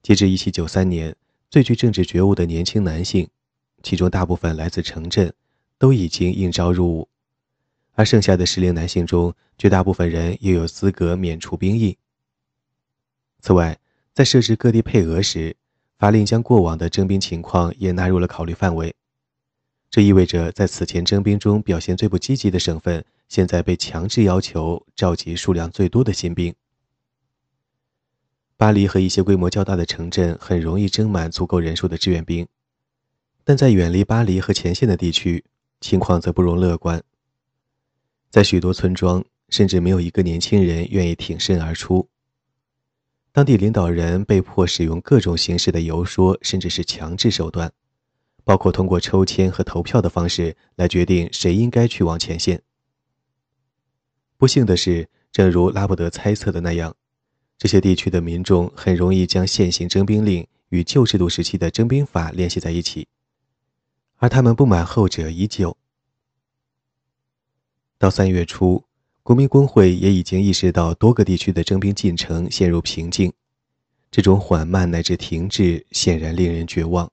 [0.03, 1.15] 截至一七九三年，
[1.49, 3.27] 最具政治觉悟的年轻男性，
[3.81, 5.33] 其中大部分来自城镇，
[5.79, 7.09] 都已经应招入伍，
[7.95, 11.97] 而剩下的适龄男性中，绝大部分人又有资格免除兵役。
[13.39, 13.75] 此外，
[14.13, 15.55] 在设置各地配额时，
[15.97, 18.93] 法令将过往的征兵情况也纳入了考虑范围。
[19.91, 26.55] 这意味着，在此前征兵中表现最不积极的省份，现在被强制要求召集数量最多的新兵。
[28.55, 32.47] 巴黎和一些规模较大的城镇很容易征满足够人数的志愿兵，
[33.43, 35.43] 但在远离巴黎和前线的地区，
[35.81, 37.03] 情况则不容乐观。
[38.29, 42.07] 在许多村庄，甚至没有一个年轻人愿意挺身而出。
[43.33, 47.73] 当地领导人被迫使用各种形式的游说，甚至是强制手段，
[48.43, 52.61] 包括通过抽签和投票的方式来决定谁应该去往前线。
[54.37, 56.95] 不幸的是，正如拉布德猜测的那样，
[57.57, 63.07] 这些地区的民众很容易将现行征兵令与旧制度时期的征兵法联系在一起，
[64.17, 65.77] 而他们不满后者已久。
[67.97, 68.83] 到三月初。
[69.23, 73.31] 国民工会也已经意识到多个地区的征兵进程陷入瓶颈，
[74.09, 77.09] 这种缓慢乃至停滞显然令人绝望。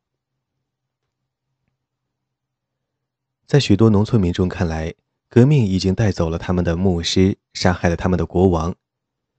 [3.49, 4.92] 在许多农村民众看来，
[5.30, 8.74] 革命已经带走了他们的牧师，杀害了他们的国王。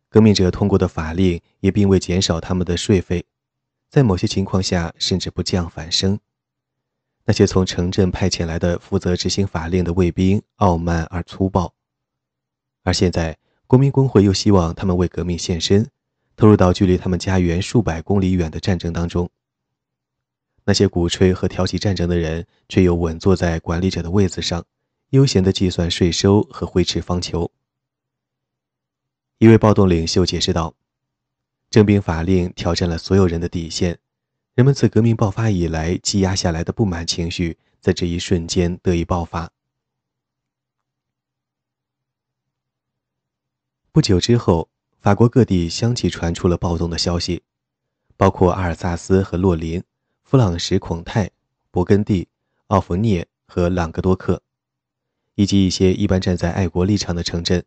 [0.09, 3.23] 革命者通过的法令也并未减少他们的税费，
[3.91, 6.19] 在某些情况下甚至不降反升。
[7.25, 11.75] 那些从城镇派遣来的负责执行法令的卫兵傲慢而粗暴，
[12.81, 13.37] 而现在
[13.67, 15.87] 国民工会又希望他们为革命献身，
[16.35, 19.29] 投入到距离他们家园数百公里远的战争当中。
[20.69, 24.63] 那些鼓吹和挑起战争的人，却又稳坐在管理者的位子上，
[25.09, 27.49] 悠闲地计算税收和挥斥方遒。
[29.39, 30.75] 一位暴动领袖解释道
[31.71, 33.97] ：“征兵法令挑战了所有人的底线，
[34.53, 39.49] 人们自革命爆发以来积压下来的不满情绪，在这一瞬间得以爆发。”
[43.91, 44.69] 不久之后，
[45.01, 47.41] 法国各地相继传出了暴动的消息，
[48.15, 49.83] 包括阿尔萨斯和洛林、
[50.29, 51.31] 弗朗什孔泰、
[51.71, 52.27] 勃艮第、
[52.67, 54.43] 奥弗涅和朗格多克，
[55.33, 57.65] 以及一些一般站在爱国立场的城镇。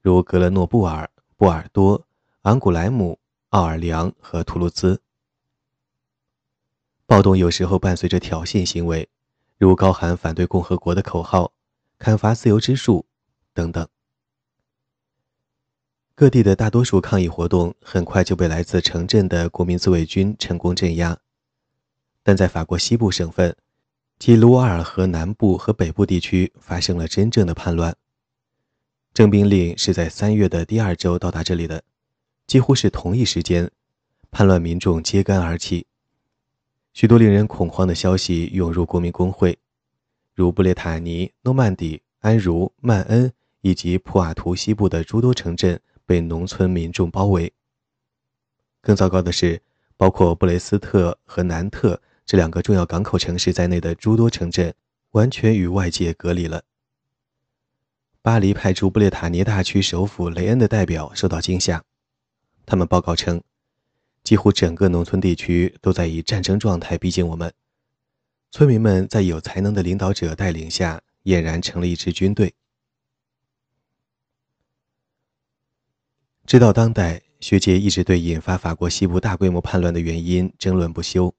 [0.00, 2.06] 如格勒诺布尔、波尔多、
[2.42, 3.18] 昂古莱姆、
[3.48, 5.02] 奥尔良和图卢兹。
[7.04, 9.08] 暴动有时候伴随着挑衅行为，
[9.58, 11.52] 如高喊反对共和国的口号、
[11.98, 13.06] 砍伐自由之树
[13.52, 13.88] 等等。
[16.14, 21.18] 各地的大多数抗议活动很快就被来自城镇的国民自卫军成功镇压，
[22.22, 23.56] 但在法国西部省份，
[24.18, 27.96] 即卢瓦尔河南部和北部地区发生了真正的叛乱。
[29.12, 31.82] 征兵令是在三月的第二周到达这里的，
[32.46, 33.70] 几乎是同一时间，
[34.30, 35.86] 叛乱民众揭竿而起。
[36.94, 39.58] 许多令人恐慌的消息涌入国民工会，
[40.34, 47.52] 如布列塔尼、诺曼底、安茹、曼恩以及普瓦图西部的诸多城镇被农村民众包围。
[48.80, 49.60] 更糟糕的是，
[49.96, 52.00] 包括布雷斯特和南特
[52.32, 54.74] 这两个重要港口城市在内的诸多城镇，
[55.10, 56.62] 完全与外界隔离了。
[58.22, 61.84] 巴黎派出布列塔尼大区首府雷恩的代表受到惊吓，
[62.64, 63.42] 他们报告称，
[64.24, 67.52] 几乎整个农村地区都在以战争状态逼近我们。
[68.50, 72.54] 村民们在有才能的领导者带领下，俨然成了一支军队。
[76.46, 81.34] 直到当代，学界一直对引发法国西部大规模叛乱的原因争论不休，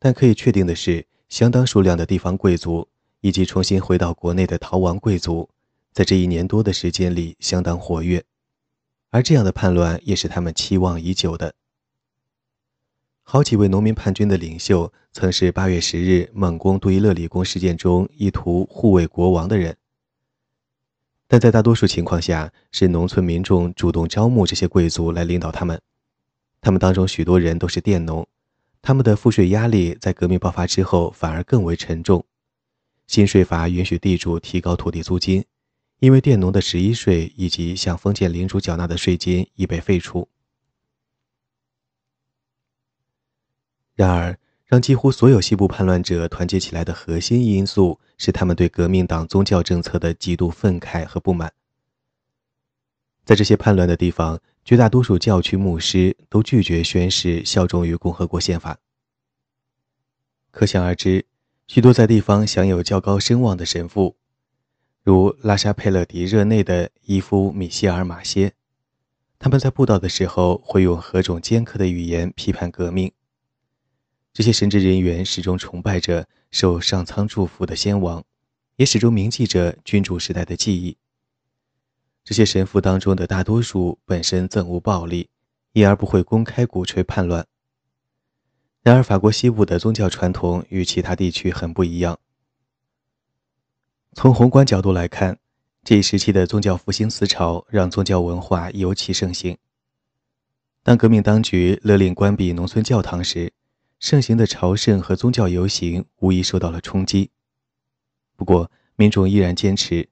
[0.00, 2.88] 但可以确定的是，相当数量的地方贵族
[3.20, 5.48] 以及重新回到国内的逃亡贵族。
[5.92, 8.24] 在这一年多的时间里，相当活跃，
[9.10, 11.52] 而这样的叛乱也是他们期望已久的。
[13.22, 19.76] 好几位农民叛军的领袖曾是八月十日猛攻杜伊勒里宫事件中意图护卫国王的人，
[21.28, 25.80] 但在大多数情况下，是农村民众主动招募这些贵族来领导他们。
[26.60, 28.26] 他们当中许多人都是佃农，
[28.82, 32.24] 他们的赋税压力在革命爆发之后反而更为沉重。
[33.06, 35.44] 新税法允许地主提高土地租金。
[36.00, 40.26] 因为佃农的十一税以及向封建领主缴纳的税金已被废除。
[43.94, 51.52] 然而，让几乎所有西部叛乱者团结起来的核心因素是他们对革命党宗教政策的极度愤慨和不满。
[53.30, 58.80] 在这些叛乱的地方，绝大多数教区牧师都拒绝宣誓效忠于共和国宪法。
[60.50, 61.24] 可想而知，
[61.68, 64.16] 许多在地方享有较高声望的神父。
[65.04, 68.52] 如拉沙佩勒迪热内的伊夫米歇尔马歇，
[69.38, 73.12] 他们在布道的时候会用何种尖刻的语言批判革命。
[74.32, 78.24] 这些神职人员始终崇拜着受上苍祝福的先王，
[78.74, 80.96] 也始终铭记着君主时代的记忆。
[82.24, 85.28] 这些神父当中的大多数本身憎恶暴力，
[85.72, 87.46] 因而不会公开鼓吹叛乱。
[88.82, 92.18] 然而，法国西部的宗教传统与其他地区很不一样。
[94.12, 95.38] 从宏观角度来看，
[95.82, 99.56] 这一时期的宗教复兴思潮让宗教文化尤其盛行。
[100.82, 103.52] 当革命当局勒令关闭农村教堂时，
[103.98, 107.30] 盛行的朝圣和宗教游行无疑受到了冲击。
[108.36, 110.08] 不过，民众依然坚持。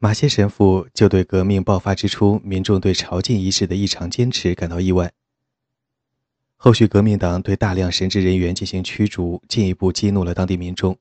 [0.00, 5.12] 马歇神父就对革命爆发之初民众对朝觐仪式的异常坚持感到意外。
[6.56, 10.98] 后续，革命党对大量神职人员进行驱逐，进一步激怒了当地民众。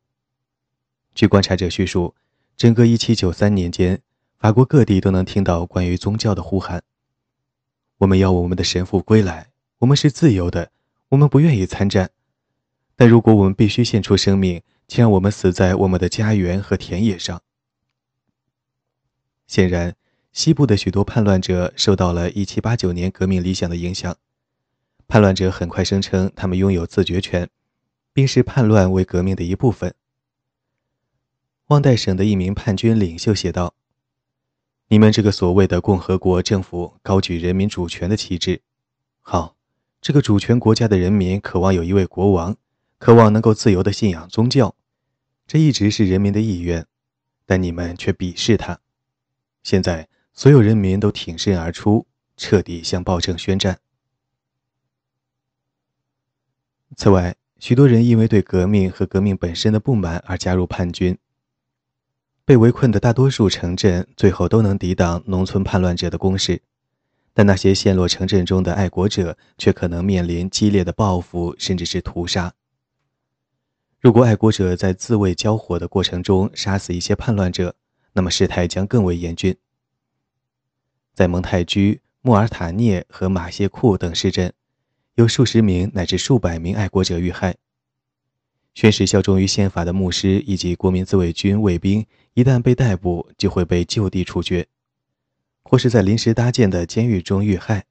[1.14, 2.16] 据观察者叙述。
[2.56, 4.02] 整个1793年间，
[4.40, 6.82] 法国各地都能听到关于宗教的呼喊
[8.00, 10.72] ：“我们要我们的神父归来，我们是自由的，
[11.10, 12.10] 我们不愿意参战。
[12.96, 17.40] 但如果我们必须献出生命，请让我们死在我们的家园和田野上。”
[19.48, 19.96] 显然，
[20.34, 24.16] 西部的许多叛乱者受到了1789年革命理想的影响。
[25.08, 27.50] 叛乱者很快声称他们拥有自决权，
[28.12, 29.96] 并视叛乱为革命的一部分。
[31.68, 33.74] 旺代省的一名叛军领袖写道
[34.90, 38.62] ：“你们这个所谓的共和国政府高举人民主权的旗帜，
[39.22, 39.56] 好，
[40.02, 42.56] 这个主权国家的人民渴望有一位国王，
[42.98, 44.76] 渴望能够自由的信仰宗教，
[45.46, 46.86] 这一直是人民的意愿，
[47.46, 48.80] 但你们却鄙视他。
[49.68, 52.08] 现在所有人民都挺身而出，
[52.38, 53.78] 彻底向暴政宣战。
[56.96, 61.18] 此外，许多人因为对革命和革命本身的不满而加入叛军。”
[62.46, 66.62] 被围困的大多数城镇最后都能抵挡农村叛乱者的攻势，
[67.34, 72.54] 但那些陷落城镇中的爱国者却可能面临激烈的报复，甚至是屠杀。
[74.00, 77.76] 如果爱国者在自卫交火的过程中杀死一些叛乱者，
[78.18, 79.56] 那么事态将更为严峻。
[81.14, 84.52] 在蒙泰居、穆尔塔涅和马谢库等市镇，
[85.14, 87.58] 有数十名乃至数百名爱国者遇害。
[88.74, 94.66] 宣誓效忠于宪法的牧师以及国民自卫军卫兵，一旦被逮捕，就会被就地处决，
[95.62, 97.86] 或是在临时搭建的监狱中遇害。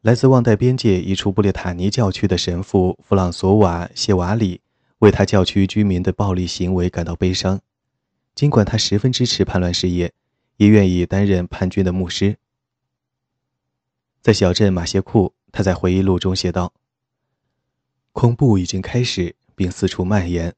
[0.00, 4.62] 来自旺代边界一处布列塔尼教区的神父弗朗索瓦·谢瓦里
[5.00, 7.60] 为他教区居民的暴力行为感到悲伤，
[8.34, 10.12] 尽管他十分支持叛乱事业，
[10.56, 12.38] 也愿意担任叛军的牧师。
[14.20, 16.72] 在小镇马歇库，他在回忆录中写道。
[18.12, 20.54] 恐怖已经开始，并四处蔓延。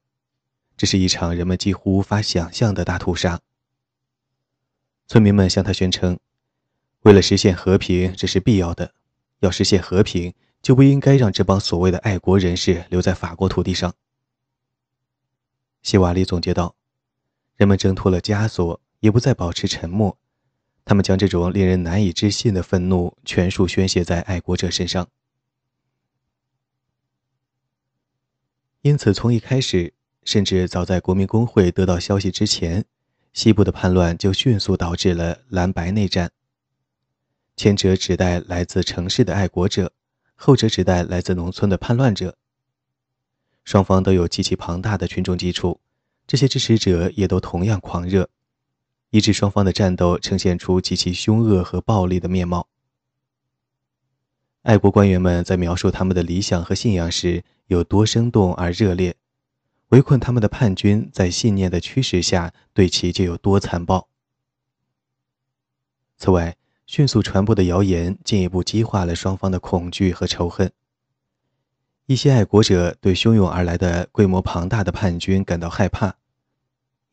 [0.77, 3.39] 这是一场人们几乎无法想象的大屠杀。
[5.07, 6.19] 村民们向他宣称
[7.03, 8.93] ：“为了实现和平，这是必要的。
[9.39, 13.93] 要实现和平，就不应该让这帮所谓的爱国人士留在法国土地上。”
[15.81, 16.75] 希瓦里总结道
[17.55, 20.19] ：“人们挣脱了枷锁，也不再保持沉默。
[20.83, 25.07] 他们将这种令人难以置信的愤怒全数宣泄在爱国者身上。”
[28.81, 32.85] 因此，从一开始，甚至早在国民工会得到消息之前，
[33.33, 36.31] 西部的叛乱就迅速导致了蓝白内战。
[37.55, 39.91] 前者指代来自城市的爱国者，
[40.35, 42.37] 后者指代来自农村的叛乱者。
[43.63, 45.81] 双方都有极其庞大的群众基础，
[46.27, 48.29] 这些支持者也都同样狂热，
[49.11, 52.67] 以致双方的战斗呈现出极其凶恶和暴力的面貌。
[54.63, 59.15] 爱国官员们在描述他们的理想和信仰时有多生动而热烈，
[59.89, 64.09] 围困他们的叛军在信念的驱使下对其就有多残暴。
[66.17, 66.57] 此外，
[66.87, 70.71] 迅速传播的谣言进一步激化了双方的恐惧和仇恨。
[72.07, 76.13] 一些爱国者对汹涌而来的规模庞大的叛军感到害怕，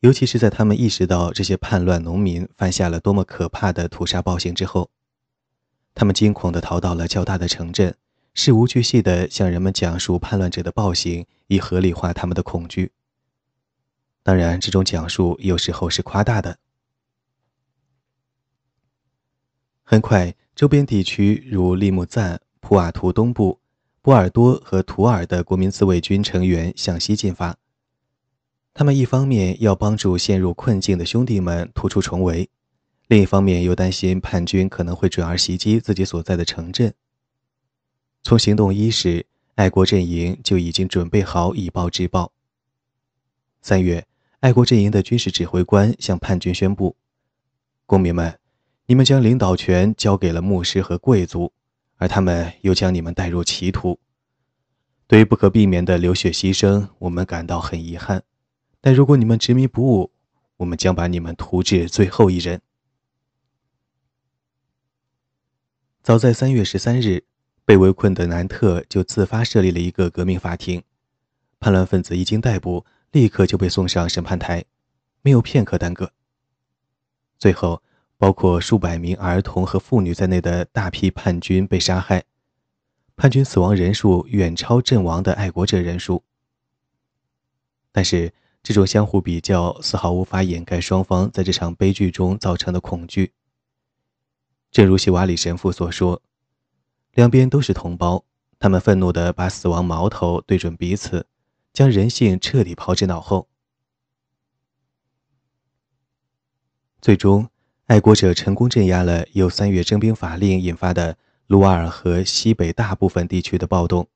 [0.01, 4.91] 尤其是在他们意识到这些叛乱农民犯下了多么可怕的屠杀暴行之后。
[5.95, 7.95] 他们惊恐地逃到了较大的城镇，
[8.35, 12.91] 事无巨细地向人们讲述叛乱者的暴行，以合理化他们的恐惧。
[14.21, 16.59] 当然，这种讲述有时候是夸大的。
[19.81, 23.59] 很快，周边地区如利木赞、普瓦图东部、
[24.03, 27.57] 波尔多和图尔的国民自卫军成员向西进发。
[28.73, 32.49] 他们一方面要帮助陷入困境的兄弟们突出重围。
[33.07, 36.93] 另一方面，又担心叛军可能会转而袭击自己所在的城镇。
[38.23, 39.25] 从行动伊始，
[39.55, 42.33] 爱国阵营就已经准备好以暴制暴。
[43.61, 44.05] 三月，
[44.41, 46.97] 爱国阵营的军事指挥官向叛军宣布
[47.87, 48.37] ：“公民们，
[48.85, 51.53] 你们将领导权交给了牧师和贵族，
[51.97, 53.99] 而他们又将你们带入歧途。
[55.07, 58.23] 对于不可避免的流血牺牲，我们感到很遗憾。
[58.81, 60.11] 但如果你们执迷不悟，
[60.57, 62.61] 我们将把你们屠至最后一人。”
[66.03, 67.23] 早在三月十三日，
[67.63, 70.83] 被围困的南特就自发设立了一个革命法庭。
[71.59, 74.65] 叛乱分子一经逮捕，立刻就被送上审判台，
[75.21, 76.11] 没有片刻耽搁。
[77.39, 77.81] 最后，
[78.17, 82.23] 包括数百名儿童和妇女在内的大批叛军被杀害，
[83.15, 86.23] 叛军死亡人数远超阵亡的爱国者人数。
[87.91, 88.33] 但是，
[88.63, 93.33] 这种相互比较丝毫无法掩盖双方在这场悲剧中造成的恐惧。
[94.71, 96.21] 正如希瓦里神父所说，
[97.11, 98.25] 两边都是同胞，
[98.57, 101.27] 他们愤怒地把死亡矛头对准彼此，
[101.73, 103.47] 将人性彻底抛之脑后。
[107.01, 107.49] 最终，
[107.87, 111.17] 爱国者成功镇压了由三月征兵法令引发的
[111.47, 114.07] 卢瓦尔河西北大部分地区的暴动。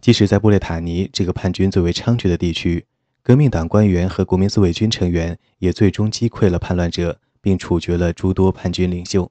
[0.00, 2.84] 即使在布列塔尼这个叛军最为猖獗的地区，
[3.22, 9.30] 革命党官员和国民自卫军成员也最终击溃了叛乱者，并处决了诸多叛军领袖。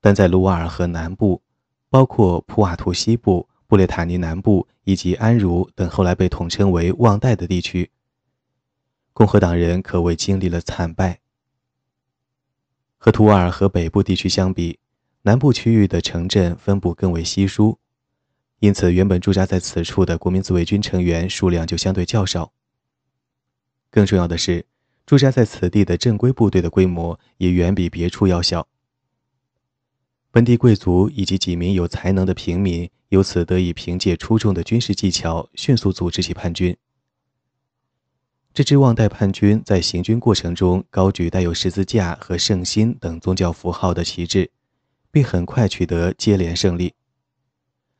[0.00, 1.42] 但在卢瓦尔河南部，
[1.90, 7.90] 包括普瓦图西部、布列塔尼南部以及安茹等后来被统称为旺代的地区。
[9.12, 11.20] 共和党人可谓经历了惨败。
[12.98, 14.78] 和图尔和北部地区相比，
[15.22, 17.78] 南部区域的城镇分布更为稀疏，
[18.60, 22.52] 因此原本驻扎在此处的国民自卫军成员数量就相对较少。
[23.90, 24.66] 更重要的是，
[25.04, 28.66] 驻扎在此地的正规部队的规模也远比别处要小。
[30.30, 36.76] 本地贵族以及几名有才能的平民由此得以凭借出众的军事技巧，迅速组织起叛军。
[38.56, 44.50] 这支旺代叛军在行军过程中高举带有十字架和圣心等宗教符号的旗帜，
[45.10, 46.94] 并很快取得接连胜利。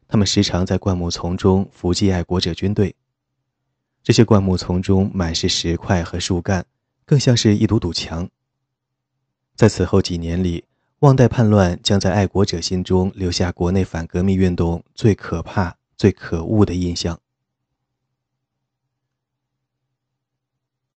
[0.09, 2.97] 他们时常在灌木丛中伏击爱国者军队，
[4.03, 6.65] 这些灌木丛中满是石块和树干，
[7.05, 8.27] 更像是一堵堵墙。
[9.57, 10.65] 在此后几年里，
[11.01, 17.21] 旺代叛乱将在爱国者心中留下国内反革命运动最可怕、最可恶的印象。